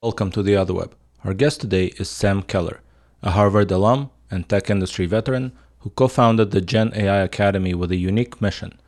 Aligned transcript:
Welcome 0.00 0.30
to 0.30 0.44
the 0.44 0.52
Otherweb. 0.52 0.92
Our 1.24 1.34
guest 1.34 1.60
today 1.60 1.86
is 1.96 2.08
Sam 2.08 2.42
Keller, 2.42 2.82
a 3.20 3.32
Harvard 3.32 3.72
alum 3.72 4.10
and 4.30 4.48
tech 4.48 4.70
industry 4.70 5.06
veteran 5.06 5.50
who 5.80 5.90
co 5.90 6.06
founded 6.06 6.52
the 6.52 6.60
Gen 6.60 6.92
AI 6.94 7.16
Academy 7.16 7.74
with 7.74 7.90
a 7.90 7.96
unique 7.96 8.40
mission 8.40 8.78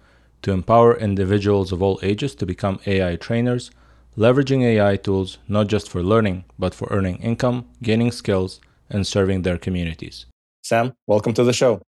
to 0.42 0.52
empower 0.52 0.96
individuals 0.96 1.72
of 1.72 1.82
all 1.82 1.98
ages 2.04 2.36
to 2.36 2.46
become 2.46 2.78
AI 2.86 3.16
trainers, 3.16 3.72
leveraging 4.16 4.62
AI 4.62 4.94
tools 4.94 5.38
not 5.48 5.66
just 5.66 5.90
for 5.90 6.00
learning, 6.00 6.44
but 6.60 6.76
for 6.76 6.86
earning 6.93 7.16
income, 7.16 7.68
gaining 7.82 8.12
skills, 8.12 8.61
and 8.88 9.04
serving 9.04 9.42
their 9.42 9.58
communities. 9.58 10.27
Sam, 10.62 10.92
welcome 11.08 11.34
to 11.34 11.42
the 11.42 11.52
show. 11.52 11.82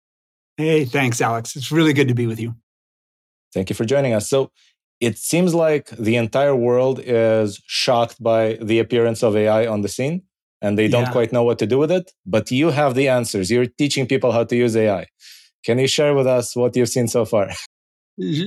Hey, 0.56 0.86
thanks, 0.86 1.20
Alex. 1.20 1.56
It's 1.56 1.70
really 1.70 1.92
good 1.92 2.08
to 2.08 2.14
be 2.14 2.26
with 2.26 2.40
you. 2.40 2.54
Thank 3.52 3.68
you 3.68 3.76
for 3.76 3.84
joining 3.84 4.14
us. 4.14 4.30
So, 4.30 4.50
it 5.00 5.18
seems 5.18 5.54
like 5.54 5.88
the 5.90 6.16
entire 6.16 6.54
world 6.54 7.00
is 7.02 7.60
shocked 7.66 8.22
by 8.22 8.58
the 8.60 8.78
appearance 8.78 9.22
of 9.22 9.34
AI 9.36 9.66
on 9.66 9.80
the 9.80 9.88
scene 9.88 10.22
and 10.62 10.78
they 10.78 10.88
don't 10.88 11.04
yeah. 11.04 11.12
quite 11.12 11.32
know 11.32 11.42
what 11.42 11.58
to 11.58 11.66
do 11.66 11.78
with 11.78 11.90
it. 11.90 12.12
But 12.26 12.50
you 12.50 12.70
have 12.70 12.94
the 12.94 13.08
answers. 13.08 13.50
You're 13.50 13.66
teaching 13.66 14.06
people 14.06 14.32
how 14.32 14.44
to 14.44 14.56
use 14.56 14.76
AI. 14.76 15.06
Can 15.64 15.78
you 15.78 15.86
share 15.86 16.14
with 16.14 16.26
us 16.26 16.54
what 16.54 16.76
you've 16.76 16.88
seen 16.88 17.08
so 17.08 17.24
far? 17.24 17.50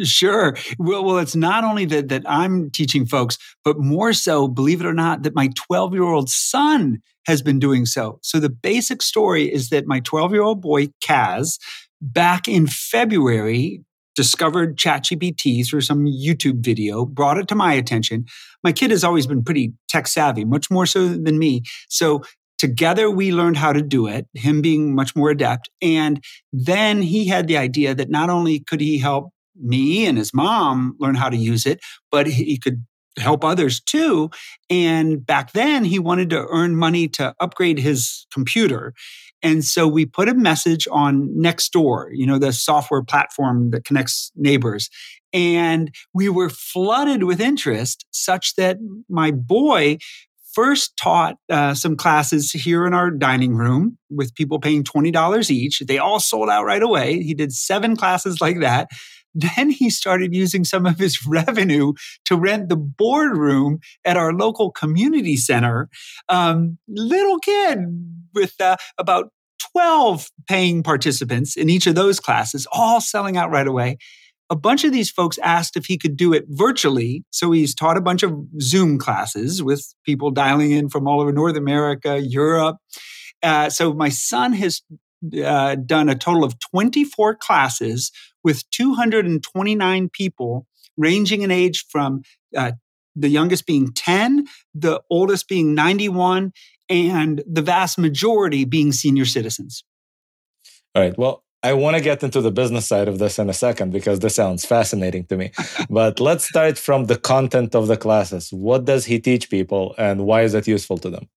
Sure. 0.04 0.56
Well, 0.78 1.04
well, 1.04 1.18
it's 1.18 1.36
not 1.36 1.64
only 1.64 1.86
that 1.86 2.10
that 2.10 2.22
I'm 2.28 2.70
teaching 2.70 3.08
folks, 3.08 3.40
but 3.64 3.80
more 3.80 4.14
so, 4.14 4.48
believe 4.48 4.82
it 4.82 4.86
or 4.86 4.94
not, 4.94 5.24
that 5.24 5.34
my 5.34 5.50
12 5.56 5.94
year 5.94 6.04
old 6.04 6.30
son 6.30 7.02
has 7.26 7.42
been 7.42 7.58
doing 7.58 7.88
so. 7.88 8.20
So 8.22 8.40
the 8.40 8.52
basic 8.52 9.02
story 9.02 9.52
is 9.52 9.70
that 9.70 9.88
my 9.88 10.00
12 10.02 10.32
year 10.32 10.44
old 10.44 10.62
boy 10.62 10.90
Kaz, 11.04 11.58
back 12.02 12.48
in 12.48 12.68
February, 12.68 13.82
discovered 14.16 14.78
ChatGPT 14.78 15.68
through 15.68 15.82
some 15.82 16.06
YouTube 16.06 16.64
video, 16.64 17.06
brought 17.06 17.38
it 17.38 17.48
to 17.50 17.56
my 17.56 17.74
attention. 17.74 18.26
My 18.64 18.72
kid 18.72 18.92
has 18.92 19.04
always 19.04 19.28
been 19.28 19.44
pretty 19.44 19.74
tech 19.90 20.08
savvy, 20.08 20.46
much 20.46 20.70
more 20.70 20.86
so 20.86 21.08
than 21.08 21.40
me. 21.40 21.64
So 21.90 22.22
together 22.58 23.10
we 23.10 23.32
learned 23.32 23.58
how 23.58 23.74
to 23.74 23.82
do 23.82 24.08
it, 24.08 24.28
him 24.34 24.62
being 24.62 24.96
much 24.96 25.16
more 25.16 25.30
adept. 25.30 25.70
And 25.82 26.24
then 26.52 27.02
he 27.02 27.28
had 27.28 27.48
the 27.48 27.58
idea 27.58 27.96
that 27.96 28.10
not 28.10 28.30
only 28.30 28.60
could 28.60 28.82
he 28.82 29.00
help 29.00 29.32
me 29.62 30.06
and 30.06 30.18
his 30.18 30.34
mom 30.34 30.96
learn 31.00 31.16
how 31.16 31.30
to 31.30 31.38
use 31.38 31.66
it, 31.66 31.80
but 32.12 32.28
he 32.28 32.58
could 32.58 32.86
help 33.18 33.44
others 33.44 33.80
too. 33.80 34.30
And 34.70 35.26
back 35.26 35.54
then, 35.54 35.84
he 35.84 36.00
wanted 36.00 36.30
to 36.32 36.48
earn 36.50 36.76
money 36.76 37.08
to 37.10 37.36
upgrade 37.40 37.80
his 37.80 38.26
computer. 38.34 38.94
And 39.44 39.64
so 39.64 39.88
we 39.88 40.06
put 40.06 40.30
a 40.30 40.34
message 40.34 40.88
on 40.90 41.28
Nextdoor, 41.38 42.08
you 42.14 42.26
know, 42.26 42.40
the 42.40 42.54
software 42.54 43.04
platform 43.04 43.72
that 43.72 43.84
connects 43.84 44.32
neighbors. 44.36 44.90
And 45.34 45.94
we 46.14 46.30
were 46.30 46.50
flooded 46.50 47.24
with 47.24 47.42
interest 47.42 48.06
such 48.12 48.56
that 48.56 48.78
my 49.10 49.32
boy 49.32 49.98
first 50.54 50.96
taught 50.98 51.36
uh, 51.50 51.74
some 51.74 51.98
classes 51.98 52.52
here 52.52 52.86
in 52.86 52.94
our 52.94 53.10
dining 53.10 53.56
room 53.56 53.98
with 54.10 54.36
people 54.36 54.60
paying 54.60 54.84
$20 54.84 55.50
each. 55.52 55.80
They 55.80 55.98
all 55.98 56.20
sold 56.20 56.50
out 56.50 56.64
right 56.64 56.84
away. 56.84 57.22
He 57.22 57.34
did 57.34 57.52
seven 57.52 57.96
classes 57.96 58.40
like 58.40 58.60
that. 58.62 58.90
Then 59.36 59.72
he 59.72 59.90
started 59.90 60.32
using 60.36 60.64
some 60.64 60.86
of 60.86 61.00
his 61.00 61.26
revenue 61.28 61.94
to 62.26 62.36
rent 62.36 62.70
the 62.70 62.76
boardroom 62.76 63.80
at 64.06 64.16
our 64.16 64.32
local 64.32 64.70
community 64.70 65.38
center. 65.38 65.90
Um, 66.30 66.78
little 66.88 67.40
kid 67.40 67.80
with 68.34 68.60
uh, 68.60 68.78
about 68.98 69.30
12 69.72 70.28
paying 70.48 70.84
participants 70.84 71.56
in 71.56 71.70
each 71.70 71.88
of 71.88 71.96
those 71.96 72.20
classes, 72.20 72.68
all 72.72 73.02
selling 73.02 73.38
out 73.38 73.52
right 73.52 73.68
away. 73.68 73.98
A 74.50 74.56
bunch 74.56 74.84
of 74.84 74.92
these 74.92 75.10
folks 75.10 75.40
asked 75.40 75.78
if 75.78 75.86
he 75.86 75.98
could 75.98 76.16
do 76.16 76.34
it 76.34 76.46
virtually. 76.50 77.24
So 77.32 77.52
he's 77.52 77.74
taught 77.74 77.98
a 77.98 78.02
bunch 78.02 78.24
of 78.24 78.36
Zoom 78.62 79.00
classes 79.00 79.64
with 79.64 79.94
people 80.06 80.32
dialing 80.32 80.72
in 80.72 80.90
from 80.90 81.08
all 81.08 81.22
over 81.22 81.32
North 81.32 81.56
America, 81.56 82.20
Europe. 82.20 82.78
Uh, 83.42 83.70
so 83.70 83.94
my 83.94 84.10
son 84.10 84.54
has 84.54 84.82
uh, 85.44 85.76
done 85.76 86.10
a 86.10 86.16
total 86.16 86.44
of 86.44 86.60
24 86.60 87.36
classes 87.36 88.12
with 88.44 88.70
229 88.72 90.10
people 90.10 90.68
ranging 90.98 91.42
in 91.42 91.52
age 91.52 91.86
from 91.90 92.22
uh, 92.56 92.74
the 93.16 93.30
youngest 93.30 93.66
being 93.66 93.92
10, 93.94 94.46
the 94.74 95.02
oldest 95.10 95.48
being 95.48 95.74
91, 95.74 96.52
and 96.94 97.44
the 97.46 97.62
vast 97.62 97.98
majority 97.98 98.66
being 98.66 98.92
senior 98.92 99.26
citizens. 99.26 99.84
All 100.96 101.02
right. 101.02 101.18
Well, 101.18 101.44
I 101.64 101.74
want 101.74 101.96
to 101.96 102.04
get 102.04 102.24
into 102.24 102.42
the 102.42 102.52
business 102.52 102.86
side 102.86 103.08
of 103.08 103.20
this 103.20 103.40
in 103.40 103.50
a 103.50 103.54
second 103.54 103.92
because 103.92 104.20
this 104.20 104.36
sounds 104.36 104.66
fascinating 104.66 105.26
to 105.28 105.38
me. 105.38 105.52
but 105.90 106.20
let's 106.20 106.48
start 106.48 106.78
from 106.78 107.06
the 107.06 107.18
content 107.18 107.74
of 107.74 107.88
the 107.88 107.98
classes. 107.98 108.52
What 108.52 108.86
does 108.86 109.06
he 109.06 109.20
teach 109.20 109.50
people 109.50 109.96
and 109.98 110.26
why 110.26 110.42
is 110.42 110.54
it 110.54 110.68
useful 110.68 110.98
to 111.00 111.10
them? 111.10 111.30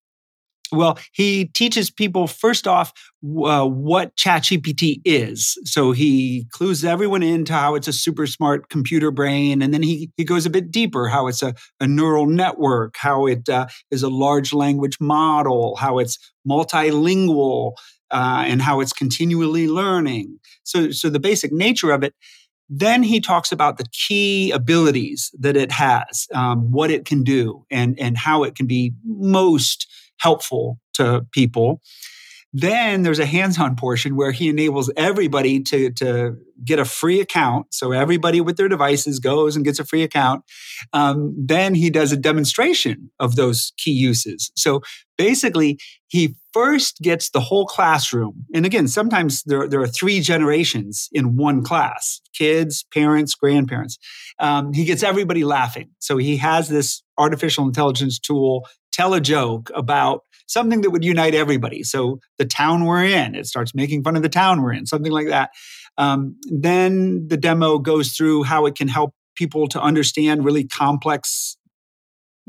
Well, 0.72 0.99
he 1.12 1.47
teaches 1.47 1.91
people 1.91 2.27
first 2.27 2.66
off 2.66 2.93
uh, 3.44 3.66
what 3.66 4.16
ChatGPT 4.16 5.00
is. 5.04 5.56
So 5.65 5.93
he 5.93 6.47
clues 6.50 6.84
everyone 6.84 7.22
into 7.22 7.53
how 7.53 7.75
it's 7.75 7.88
a 7.88 7.93
super 7.93 8.27
smart 8.27 8.69
computer 8.69 9.10
brain, 9.10 9.62
and 9.62 9.72
then 9.72 9.82
he 9.82 10.10
he 10.16 10.25
goes 10.25 10.47
a 10.47 10.50
bit 10.50 10.71
deeper, 10.71 11.09
how 11.09 11.27
it's 11.28 11.43
a, 11.43 11.54
a 11.81 11.87
neural 11.87 12.27
network, 12.27 12.94
how 12.97 13.27
it 13.27 13.49
uh, 13.49 13.66
is 13.91 14.03
a 14.03 14.09
large 14.09 14.53
language 14.53 14.99
model, 15.00 15.77
how 15.77 15.99
it's 15.99 16.19
multilingual, 16.49 17.72
uh, 18.10 18.44
and 18.47 18.62
how 18.62 18.81
it's 18.81 18.93
continually 18.93 19.69
learning. 19.69 20.38
So 20.65 20.91
so 20.91 21.10
the 21.10 21.21
basic 21.21 21.53
nature 21.53 21.91
of 21.93 22.03
it. 22.03 22.15
Then 22.69 23.04
he 23.04 23.21
talks 23.21 23.53
about 23.53 23.78
the 23.78 23.87
key 23.93 24.50
abilities 24.50 25.31
that 25.38 25.56
it 25.56 25.71
has, 25.71 26.27
um, 26.34 26.72
what 26.72 26.91
it 26.91 27.04
can 27.04 27.22
do, 27.22 27.65
and 27.71 27.98
and 28.00 28.16
how 28.19 28.43
it 28.43 28.56
can 28.56 28.66
be 28.66 28.93
most 29.04 29.87
helpful 30.19 30.78
to 30.94 31.27
people. 31.32 31.81
Then 32.53 33.03
there's 33.03 33.19
a 33.19 33.27
hands-on 33.27 33.77
portion 33.77 34.16
where 34.16 34.32
he 34.32 34.49
enables 34.49 34.91
everybody 34.97 35.60
to, 35.65 35.91
to 35.93 36.38
get 36.65 36.78
a 36.78 36.87
free 36.87 37.21
account. 37.21 37.66
So 37.75 37.93
everybody 37.93 38.41
with 38.41 38.56
their 38.56 38.69
devices 38.69 39.19
goes 39.19 39.56
and 39.56 39.65
gets 39.65 39.78
a 39.78 39.84
free 39.84 40.03
account. 40.03 40.43
Um, 40.94 41.34
then 41.38 41.75
he 41.75 41.91
does 41.91 42.12
a 42.12 42.16
demonstration 42.16 43.10
of 43.21 43.37
those 43.37 43.75
key 43.77 43.91
uses. 43.91 44.53
So 44.56 44.81
basically, 45.19 45.78
he 46.09 46.34
first 46.54 47.03
gets 47.03 47.28
the 47.28 47.41
whole 47.41 47.66
classroom. 47.66 48.47
And 48.54 48.65
again, 48.65 48.88
sometimes 48.88 49.43
there, 49.43 49.69
there 49.69 49.83
are 49.83 49.88
three 49.88 50.21
generations 50.21 51.10
in 51.12 51.37
one 51.37 51.62
class 51.62 52.22
kids, 52.33 52.87
parents, 52.93 53.34
grandparents. 53.34 53.98
Um, 54.38 54.72
he 54.72 54.84
gets 54.84 55.03
everybody 55.03 55.44
laughing. 55.44 55.91
So 55.98 56.16
he 56.16 56.38
has 56.38 56.69
this 56.69 57.03
artificial 57.19 57.66
intelligence 57.66 58.19
tool 58.19 58.66
tell 58.97 59.12
a 59.12 59.21
joke 59.21 59.71
about 59.75 60.23
something 60.47 60.81
that 60.81 60.91
would 60.91 61.05
unite 61.05 61.34
everybody. 61.34 61.83
So 61.83 62.21
the 62.39 62.47
town 62.47 62.84
we're 62.84 63.05
in, 63.05 63.34
it 63.34 63.47
starts 63.47 63.75
making 63.75 64.03
fun 64.03 64.17
of 64.17 64.23
the 64.23 64.29
town 64.29 64.62
we're 64.62 64.73
in, 64.73 64.87
something 64.87 65.12
like 65.12 65.29
that. 65.29 65.51
Um, 65.99 66.37
then 66.51 67.29
the 67.29 67.37
demo 67.37 67.79
goes 67.79 68.12
through 68.12 68.45
how 68.45 68.65
it 68.67 68.75
can 68.75 68.89
help 68.89 69.12
people 69.34 69.69
to 69.69 69.81
understand 69.81 70.45
really 70.45 70.65
complex 70.65 71.57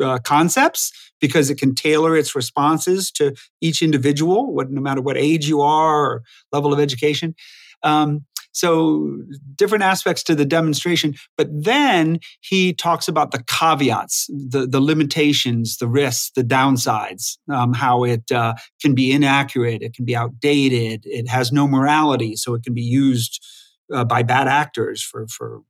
uh, 0.02 0.19
concepts 0.19 0.91
because 1.19 1.50
it 1.50 1.58
can 1.58 1.74
tailor 1.75 2.16
its 2.16 2.35
responses 2.35 3.12
to 3.12 3.34
each 3.62 3.81
individual, 3.81 4.53
what, 4.53 4.69
no 4.72 4.79
matter 4.79 5.02
what 5.02 5.18
age 5.18 5.47
you 5.47 5.62
are 5.62 6.06
or 6.06 6.24
level 6.52 6.72
of 6.72 6.79
education. 6.79 7.35
Um, 7.84 8.25
so 8.57 9.16
different 9.56 9.84
aspects 9.84 10.23
to 10.23 10.34
the 10.34 10.45
demonstration. 10.45 11.13
But 11.38 11.47
then 11.51 12.19
he 12.41 12.73
talks 12.73 13.07
about 13.07 13.29
the 13.29 13.44
caveats, 13.44 14.28
the, 14.29 14.66
the 14.66 14.81
limitations, 14.81 15.78
the 15.78 15.88
risks, 15.88 16.31
the 16.35 16.44
downsides, 16.44 17.38
um, 17.51 17.73
how 17.73 18.03
it 18.03 18.31
uh, 18.31 18.56
can 18.81 18.96
be 18.96 19.12
inaccurate, 19.12 19.84
it 19.84 19.94
can 19.94 20.06
be 20.06 20.16
outdated, 20.16 21.03
it 21.06 21.29
has 21.29 21.51
no 21.51 21.67
morality, 21.67 22.35
so 22.35 22.56
it 22.56 22.63
can 22.63 22.73
be 22.73 22.81
used 22.81 23.46
uh, 23.94 24.03
by 24.03 24.23
bad 24.23 24.47
actors 24.47 25.03
for 25.03 25.28
for 25.28 25.62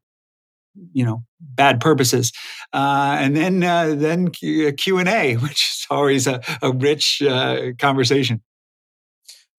you 0.94 1.04
know 1.04 1.24
bad 1.40 1.80
purposes 1.82 2.32
uh, 2.74 3.18
and 3.20 3.36
then 3.36 3.64
uh, 3.64 3.94
then 3.96 4.30
q 4.30 4.98
and 4.98 5.10
a 5.10 5.36
which 5.46 5.70
is 5.70 5.88
always 5.90 6.28
a, 6.28 6.42
a 6.62 6.72
rich 6.72 7.22
uh, 7.22 7.72
conversation 7.80 8.42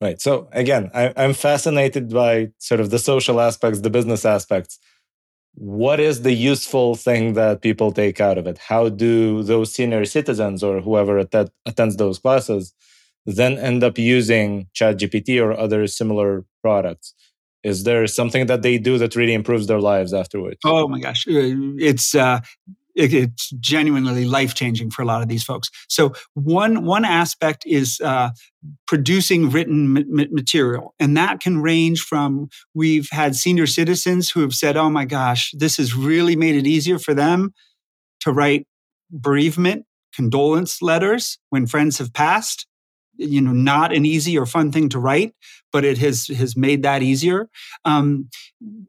Right. 0.01 0.21
So 0.21 0.49
again, 0.53 0.91
I, 0.95 1.13
I'm 1.17 1.35
fascinated 1.35 2.11
by 2.11 2.51
sort 2.59 2.81
of 2.81 2.91
the 2.91 3.01
social 3.01 3.41
aspects, 3.41 3.81
the 3.81 3.91
business 3.91 4.25
aspects. 4.25 4.79
What 5.55 5.99
is 5.99 6.23
the 6.23 6.33
useful 6.33 6.95
thing 6.95 7.33
that 7.33 7.63
people 7.63 7.91
take 7.91 8.21
out 8.21 8.39
of 8.39 8.47
it? 8.47 8.59
How 8.59 8.89
do 8.89 9.43
those 9.43 9.75
senior 9.75 10.05
citizens 10.05 10.63
or 10.63 10.81
whoever 10.81 11.19
att- 11.19 11.51
attends 11.67 11.97
those 11.97 12.19
classes 12.21 12.75
then 13.27 13.59
end 13.59 13.83
up 13.83 13.99
using 13.99 14.69
ChatGPT 14.75 15.43
or 15.43 15.53
other 15.53 15.87
similar 15.89 16.45
products? 16.63 17.13
Is 17.65 17.83
there 17.83 18.07
something 18.07 18.47
that 18.47 18.63
they 18.63 18.79
do 18.79 18.99
that 18.99 19.17
really 19.17 19.35
improves 19.35 19.67
their 19.67 19.81
lives 19.81 20.15
afterwards? 20.15 20.59
Oh 20.65 20.87
my 20.87 21.01
gosh, 21.01 21.27
uh, 21.27 21.33
it's 21.79 22.15
uh, 22.15 22.41
it, 22.99 23.15
it's 23.15 23.51
genuinely 23.61 24.25
life 24.25 24.55
changing 24.55 24.91
for 24.91 25.03
a 25.03 25.05
lot 25.05 25.23
of 25.23 25.29
these 25.29 25.45
folks. 25.45 25.71
So 25.89 26.13
one 26.35 26.85
one 26.85 27.05
aspect 27.05 27.65
is 27.67 28.01
uh, 28.01 28.31
producing 28.87 29.51
written 29.51 30.05
material, 30.31 30.95
and 30.99 31.17
that 31.17 31.41
can 31.41 31.63
range 31.63 32.01
from 32.01 32.49
we've 32.75 33.09
had 33.11 33.37
senior 33.37 33.67
citizens 33.67 34.31
who 34.31 34.41
have 34.41 34.53
said, 34.53 34.77
"Oh 34.77 34.91
my 34.91 35.05
gosh, 35.05 35.53
this 35.57 35.77
has 35.79 35.95
really 35.95 36.37
made 36.37 36.57
it 36.57 36.67
easier 36.67 36.99
for 36.99 37.15
them 37.15 37.55
to 38.21 38.33
write 38.33 38.67
bereavement 39.11 39.85
condolence 40.15 40.83
letters 40.83 41.39
when 41.51 41.67
friends 41.67 41.99
have 41.99 42.13
passed 42.13 42.67
you 43.19 43.41
know 43.41 43.53
not 43.53 43.93
an 43.93 44.07
easy 44.07 44.39
or 44.39 44.47
fun 44.47 44.73
thing 44.73 44.89
to 44.89 44.99
write 44.99 45.35
but 45.73 45.85
it 45.85 45.99
has 45.99 46.27
has 46.29 46.57
made 46.57 46.83
that 46.83 47.03
easier. 47.03 47.49
Um, 47.85 48.29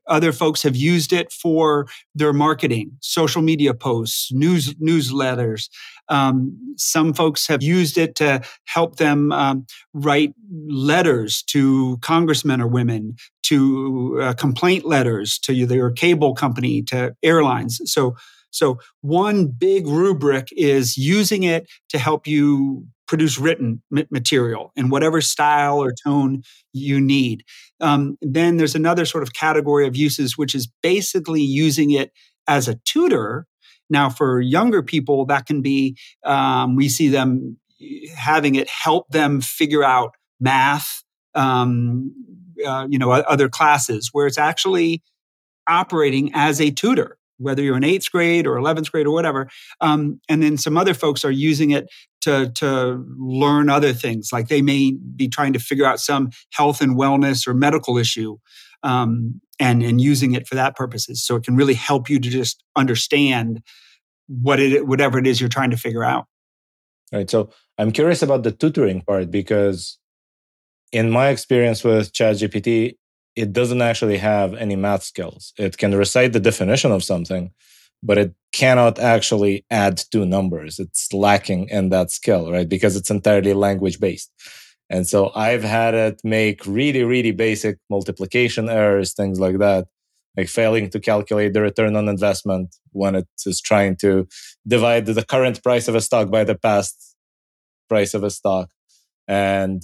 other 0.07 0.31
folks 0.31 0.63
have 0.63 0.75
used 0.75 1.13
it 1.13 1.31
for 1.31 1.87
their 2.15 2.33
marketing 2.33 2.91
social 3.01 3.41
media 3.41 3.73
posts 3.73 4.31
news 4.31 4.73
newsletters. 4.75 5.69
Um, 6.07 6.75
some 6.77 7.13
folks 7.13 7.47
have 7.47 7.61
used 7.61 7.97
it 7.97 8.15
to 8.15 8.41
help 8.65 8.95
them 8.95 9.31
um, 9.31 9.65
write 9.93 10.33
letters 10.67 11.43
to 11.43 11.97
congressmen 12.01 12.61
or 12.61 12.67
women 12.67 13.15
to 13.43 14.19
uh, 14.21 14.33
complaint 14.33 14.85
letters 14.85 15.37
to 15.39 15.65
their 15.65 15.91
cable 15.91 16.33
company 16.33 16.81
to 16.83 17.15
airlines. 17.23 17.79
So 17.85 18.15
so 18.51 18.79
one 19.01 19.47
big 19.47 19.85
rubric 19.85 20.47
is 20.53 20.97
using 20.97 21.43
it 21.43 21.69
to 21.89 21.99
help 21.99 22.25
you 22.25 22.87
produce 23.09 23.39
written 23.39 23.81
material 24.11 24.71
in 24.75 24.89
whatever 24.89 25.19
style 25.19 25.79
or 25.79 25.91
tone 26.05 26.43
you 26.73 27.01
need. 27.01 27.43
Um, 27.81 28.17
then 28.21 28.57
there's 28.57 28.75
another 28.75 29.03
sort 29.03 29.23
of 29.23 29.33
category 29.33 29.87
of 29.87 29.95
uses, 29.95 30.37
which 30.37 30.53
is 30.53 30.69
basically 30.83 31.41
using 31.41 31.89
it 31.89 32.11
as 32.47 32.67
a 32.67 32.75
tutor. 32.85 33.47
Now, 33.89 34.11
for 34.11 34.39
younger 34.39 34.83
people, 34.83 35.25
that 35.25 35.47
can 35.47 35.63
be 35.63 35.97
um, 36.23 36.75
we 36.75 36.87
see 36.87 37.07
them 37.07 37.57
having 38.15 38.53
it 38.53 38.69
help 38.69 39.09
them 39.09 39.41
figure 39.41 39.83
out 39.83 40.11
math, 40.39 41.03
um, 41.33 42.13
uh, 42.63 42.85
you 42.87 42.99
know, 42.99 43.09
other 43.09 43.49
classes, 43.49 44.09
where 44.11 44.27
it's 44.27 44.37
actually 44.37 45.01
operating 45.67 46.29
as 46.35 46.61
a 46.61 46.69
tutor 46.69 47.18
whether 47.39 47.63
you're 47.63 47.77
in 47.77 47.83
eighth 47.83 48.11
grade 48.11 48.45
or 48.45 48.55
11th 48.55 48.91
grade 48.91 49.07
or 49.07 49.13
whatever. 49.13 49.49
Um, 49.81 50.19
and 50.29 50.43
then 50.43 50.57
some 50.57 50.77
other 50.77 50.93
folks 50.93 51.25
are 51.25 51.31
using 51.31 51.71
it 51.71 51.87
to, 52.21 52.51
to 52.55 53.03
learn 53.17 53.69
other 53.69 53.93
things, 53.93 54.29
like 54.31 54.47
they 54.47 54.61
may 54.61 54.93
be 55.15 55.27
trying 55.27 55.53
to 55.53 55.59
figure 55.59 55.85
out 55.85 55.99
some 55.99 56.29
health 56.51 56.81
and 56.81 56.97
wellness 56.97 57.47
or 57.47 57.53
medical 57.53 57.97
issue. 57.97 58.37
Um, 58.83 59.41
and, 59.61 59.83
and 59.83 59.99
using 59.99 60.35
it 60.35 60.47
for 60.47 60.55
that 60.55 60.77
purposes. 60.77 61.21
So 61.21 61.35
it 61.35 61.43
can 61.43 61.57
really 61.57 61.73
help 61.73 62.09
you 62.09 62.17
to 62.17 62.29
just 62.29 62.63
understand 62.77 63.61
what 64.27 64.57
it, 64.57 64.87
whatever 64.87 65.19
it 65.19 65.27
is 65.27 65.41
you're 65.41 65.49
trying 65.49 65.71
to 65.71 65.77
figure 65.77 66.03
out. 66.03 66.27
All 67.11 67.19
right. 67.19 67.29
So 67.29 67.49
I'm 67.77 67.91
curious 67.91 68.21
about 68.21 68.43
the 68.43 68.51
tutoring 68.51 69.01
part 69.01 69.31
because 69.31 69.97
in 70.91 71.09
my 71.09 71.29
experience 71.29 71.83
with 71.83 72.13
ChatGPT, 72.13 72.97
it 73.39 73.53
doesn't 73.53 73.81
actually 73.81 74.17
have 74.17 74.53
any 74.55 74.75
math 74.75 75.03
skills. 75.03 75.53
It 75.57 75.77
can 75.77 75.95
recite 75.95 76.33
the 76.33 76.39
definition 76.39 76.91
of 76.91 77.03
something, 77.03 77.51
but 78.03 78.17
it 78.17 78.33
cannot 78.51 78.99
actually 78.99 79.65
add 79.71 80.01
two 80.11 80.25
numbers. 80.25 80.79
It's 80.79 81.13
lacking 81.13 81.69
in 81.69 81.89
that 81.89 82.11
skill, 82.11 82.51
right? 82.51 82.67
Because 82.67 82.95
it's 82.95 83.09
entirely 83.09 83.53
language 83.53 83.99
based. 83.99 84.31
And 84.89 85.07
so 85.07 85.31
I've 85.35 85.63
had 85.63 85.93
it 85.93 86.21
make 86.23 86.65
really, 86.65 87.03
really 87.03 87.31
basic 87.31 87.77
multiplication 87.89 88.69
errors, 88.69 89.13
things 89.13 89.39
like 89.39 89.59
that, 89.59 89.87
like 90.35 90.49
failing 90.49 90.89
to 90.89 90.99
calculate 90.99 91.53
the 91.53 91.61
return 91.61 91.95
on 91.95 92.09
investment 92.09 92.75
when 92.91 93.15
it 93.15 93.27
is 93.45 93.61
trying 93.61 93.95
to 93.97 94.27
divide 94.67 95.05
the 95.05 95.23
current 95.23 95.61
price 95.63 95.87
of 95.87 95.95
a 95.95 96.01
stock 96.01 96.29
by 96.29 96.43
the 96.43 96.55
past 96.55 97.15
price 97.87 98.13
of 98.13 98.23
a 98.23 98.31
stock. 98.31 98.69
And 99.27 99.83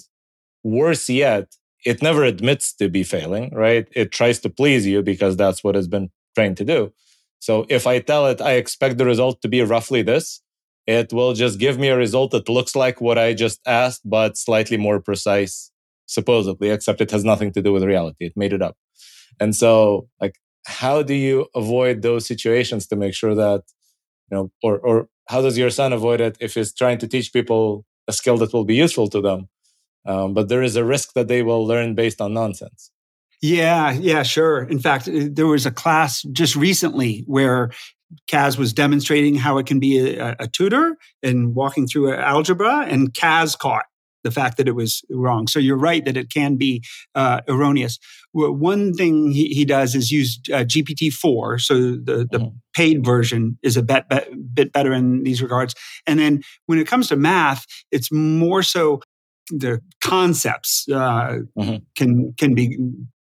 worse 0.63 1.09
yet, 1.09 1.45
it 1.85 2.01
never 2.01 2.23
admits 2.23 2.73
to 2.73 2.89
be 2.89 3.03
failing, 3.03 3.53
right? 3.53 3.87
It 3.95 4.11
tries 4.11 4.39
to 4.39 4.49
please 4.49 4.85
you 4.87 5.03
because 5.03 5.37
that's 5.37 5.63
what 5.63 5.75
it's 5.75 5.87
been 5.87 6.09
trained 6.35 6.57
to 6.57 6.65
do. 6.65 6.91
So 7.39 7.65
if 7.69 7.85
I 7.85 7.99
tell 7.99 8.25
it 8.27 8.41
I 8.41 8.53
expect 8.53 8.97
the 8.97 9.05
result 9.05 9.41
to 9.43 9.47
be 9.47 9.61
roughly 9.61 10.01
this, 10.01 10.41
it 10.87 11.13
will 11.13 11.33
just 11.33 11.59
give 11.59 11.77
me 11.79 11.87
a 11.89 11.97
result 11.97 12.31
that 12.31 12.49
looks 12.49 12.75
like 12.75 13.01
what 13.01 13.17
I 13.17 13.33
just 13.33 13.59
asked, 13.65 14.01
but 14.05 14.37
slightly 14.37 14.77
more 14.77 14.99
precise, 14.99 15.71
supposedly, 16.05 16.69
except 16.69 17.01
it 17.01 17.11
has 17.11 17.23
nothing 17.23 17.51
to 17.53 17.61
do 17.61 17.73
with 17.73 17.83
reality. 17.83 18.25
It 18.25 18.33
made 18.35 18.53
it 18.53 18.61
up. 18.61 18.77
And 19.39 19.55
so, 19.55 20.07
like, 20.21 20.35
how 20.65 21.01
do 21.01 21.13
you 21.13 21.47
avoid 21.55 22.01
those 22.01 22.25
situations 22.27 22.88
to 22.88 22.95
make 22.95 23.13
sure 23.13 23.35
that, 23.35 23.63
you 24.29 24.38
know, 24.38 24.51
or, 24.63 24.79
or 24.79 25.09
how 25.29 25.41
does 25.41 25.57
your 25.57 25.69
son 25.69 25.93
avoid 25.93 26.21
it 26.21 26.38
if 26.39 26.53
he's 26.55 26.73
trying 26.73 26.99
to 26.99 27.07
teach 27.07 27.33
people 27.33 27.85
a 28.07 28.13
skill 28.13 28.38
that 28.38 28.53
will 28.53 28.65
be 28.65 28.75
useful 28.75 29.07
to 29.09 29.21
them? 29.21 29.49
Um, 30.05 30.33
but 30.33 30.49
there 30.49 30.63
is 30.63 30.75
a 30.75 30.85
risk 30.85 31.13
that 31.13 31.27
they 31.27 31.41
will 31.41 31.65
learn 31.65 31.95
based 31.95 32.21
on 32.21 32.33
nonsense. 32.33 32.91
Yeah, 33.41 33.91
yeah, 33.91 34.23
sure. 34.23 34.63
In 34.63 34.79
fact, 34.79 35.07
uh, 35.07 35.27
there 35.31 35.47
was 35.47 35.65
a 35.65 35.71
class 35.71 36.21
just 36.31 36.55
recently 36.55 37.23
where 37.27 37.71
Kaz 38.31 38.57
was 38.57 38.73
demonstrating 38.73 39.35
how 39.35 39.57
it 39.57 39.65
can 39.65 39.79
be 39.79 40.17
a, 40.17 40.35
a 40.39 40.47
tutor 40.47 40.97
and 41.21 41.55
walking 41.55 41.87
through 41.87 42.13
algebra, 42.13 42.85
and 42.87 43.13
Kaz 43.13 43.57
caught 43.57 43.85
the 44.23 44.31
fact 44.31 44.57
that 44.57 44.67
it 44.67 44.75
was 44.75 45.03
wrong. 45.11 45.47
So 45.47 45.59
you're 45.59 45.77
right 45.77 46.03
that 46.03 46.17
it 46.17 46.31
can 46.31 46.57
be 46.57 46.83
uh, 47.13 47.41
erroneous. 47.47 47.99
One 48.33 48.93
thing 48.93 49.31
he, 49.31 49.49
he 49.49 49.65
does 49.65 49.93
is 49.93 50.11
use 50.11 50.39
uh, 50.51 50.65
GPT-4, 50.65 51.61
so 51.61 51.75
the, 51.75 52.27
the 52.29 52.39
mm-hmm. 52.39 52.47
paid 52.73 53.05
version 53.05 53.59
is 53.61 53.77
a 53.77 53.83
bit, 53.83 54.05
bit 54.53 54.73
better 54.73 54.93
in 54.93 55.23
these 55.23 55.43
regards. 55.43 55.75
And 56.07 56.19
then 56.19 56.41
when 56.65 56.79
it 56.79 56.87
comes 56.87 57.07
to 57.09 57.15
math, 57.15 57.65
it's 57.91 58.11
more 58.11 58.63
so 58.63 58.99
the 59.50 59.81
concepts 60.03 60.86
uh, 60.92 61.39
mm-hmm. 61.57 61.77
can 61.95 62.33
can 62.38 62.56
be 62.56 62.77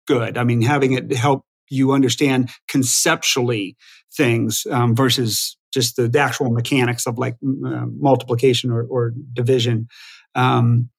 good. 0.07 0.37
I 0.37 0.45
mean, 0.45 0.63
having 0.63 0.93
it 0.93 1.13
help 1.13 1.45
you 1.69 1.93
understand 1.93 2.51
conceptually 2.69 3.77
things 4.15 4.67
um, 4.71 4.95
versus 4.95 5.57
just 5.73 5.97
the, 5.97 6.09
the, 6.09 6.19
actual 6.19 6.51
mechanics 6.51 7.07
of 7.07 7.17
like 7.17 7.35
uh, 7.35 7.87
multiplication 7.87 8.73
or, 8.73 8.83
or 8.83 9.13
division. 9.33 9.87
Um, 10.35 10.91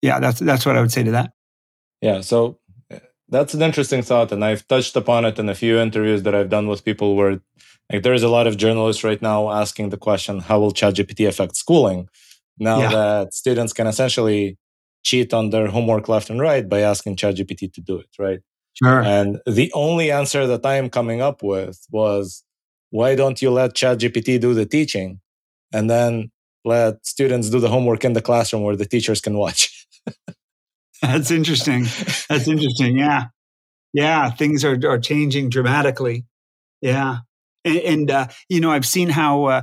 yeah, 0.00 0.20
that's 0.20 0.40
that's 0.40 0.64
what 0.64 0.76
I 0.76 0.80
would 0.80 0.92
say 0.92 1.02
to 1.02 1.10
that. 1.12 1.32
Yeah, 2.00 2.20
so 2.20 2.58
uh, 2.92 2.98
that's 3.28 3.54
an 3.54 3.62
interesting 3.62 4.02
thought, 4.02 4.32
and 4.32 4.44
I've 4.44 4.66
touched 4.68 4.96
upon 4.96 5.24
it 5.24 5.38
in 5.38 5.48
a 5.48 5.54
few 5.54 5.78
interviews 5.78 6.22
that 6.22 6.34
I've 6.34 6.48
done 6.48 6.68
with 6.68 6.84
people 6.84 7.16
where 7.16 7.40
like 7.92 8.02
there's 8.02 8.22
a 8.22 8.28
lot 8.28 8.46
of 8.46 8.56
journalists 8.56 9.04
right 9.04 9.20
now 9.20 9.50
asking 9.50 9.90
the 9.90 9.96
question, 9.96 10.40
how 10.40 10.60
will 10.60 10.72
ChatGPT 10.72 11.28
affect 11.28 11.56
schooling? 11.56 12.08
Now 12.58 12.80
yeah. 12.80 12.90
that 12.90 13.34
students 13.34 13.72
can 13.72 13.86
essentially 13.86 14.58
cheat 15.04 15.34
on 15.34 15.50
their 15.50 15.68
homework 15.68 16.08
left 16.08 16.30
and 16.30 16.40
right 16.40 16.68
by 16.68 16.80
asking 16.80 17.16
ChatGPT 17.16 17.72
to 17.72 17.80
do 17.80 17.98
it, 17.98 18.08
right? 18.18 18.40
Sure. 18.74 19.02
And 19.02 19.40
the 19.46 19.70
only 19.74 20.10
answer 20.10 20.46
that 20.46 20.64
I 20.64 20.76
am 20.76 20.88
coming 20.88 21.20
up 21.20 21.42
with 21.42 21.78
was, 21.90 22.44
why 22.90 23.14
don't 23.14 23.40
you 23.42 23.50
let 23.50 23.74
ChatGPT 23.74 24.40
do 24.40 24.54
the 24.54 24.66
teaching 24.66 25.20
and 25.72 25.90
then 25.90 26.30
let 26.64 27.04
students 27.04 27.50
do 27.50 27.58
the 27.58 27.68
homework 27.68 28.04
in 28.04 28.12
the 28.12 28.22
classroom 28.22 28.62
where 28.62 28.76
the 28.76 28.86
teachers 28.86 29.20
can 29.20 29.36
watch? 29.36 29.86
That's 31.02 31.30
interesting. 31.30 31.84
That's 32.28 32.46
interesting. 32.46 32.98
Yeah. 32.98 33.24
Yeah. 33.92 34.30
Things 34.30 34.64
are, 34.64 34.78
are 34.86 34.98
changing 34.98 35.50
dramatically. 35.50 36.26
Yeah. 36.80 37.18
And, 37.64 38.10
uh, 38.10 38.26
you 38.48 38.60
know, 38.60 38.72
I've 38.72 38.86
seen 38.86 39.08
how 39.08 39.44
uh, 39.44 39.62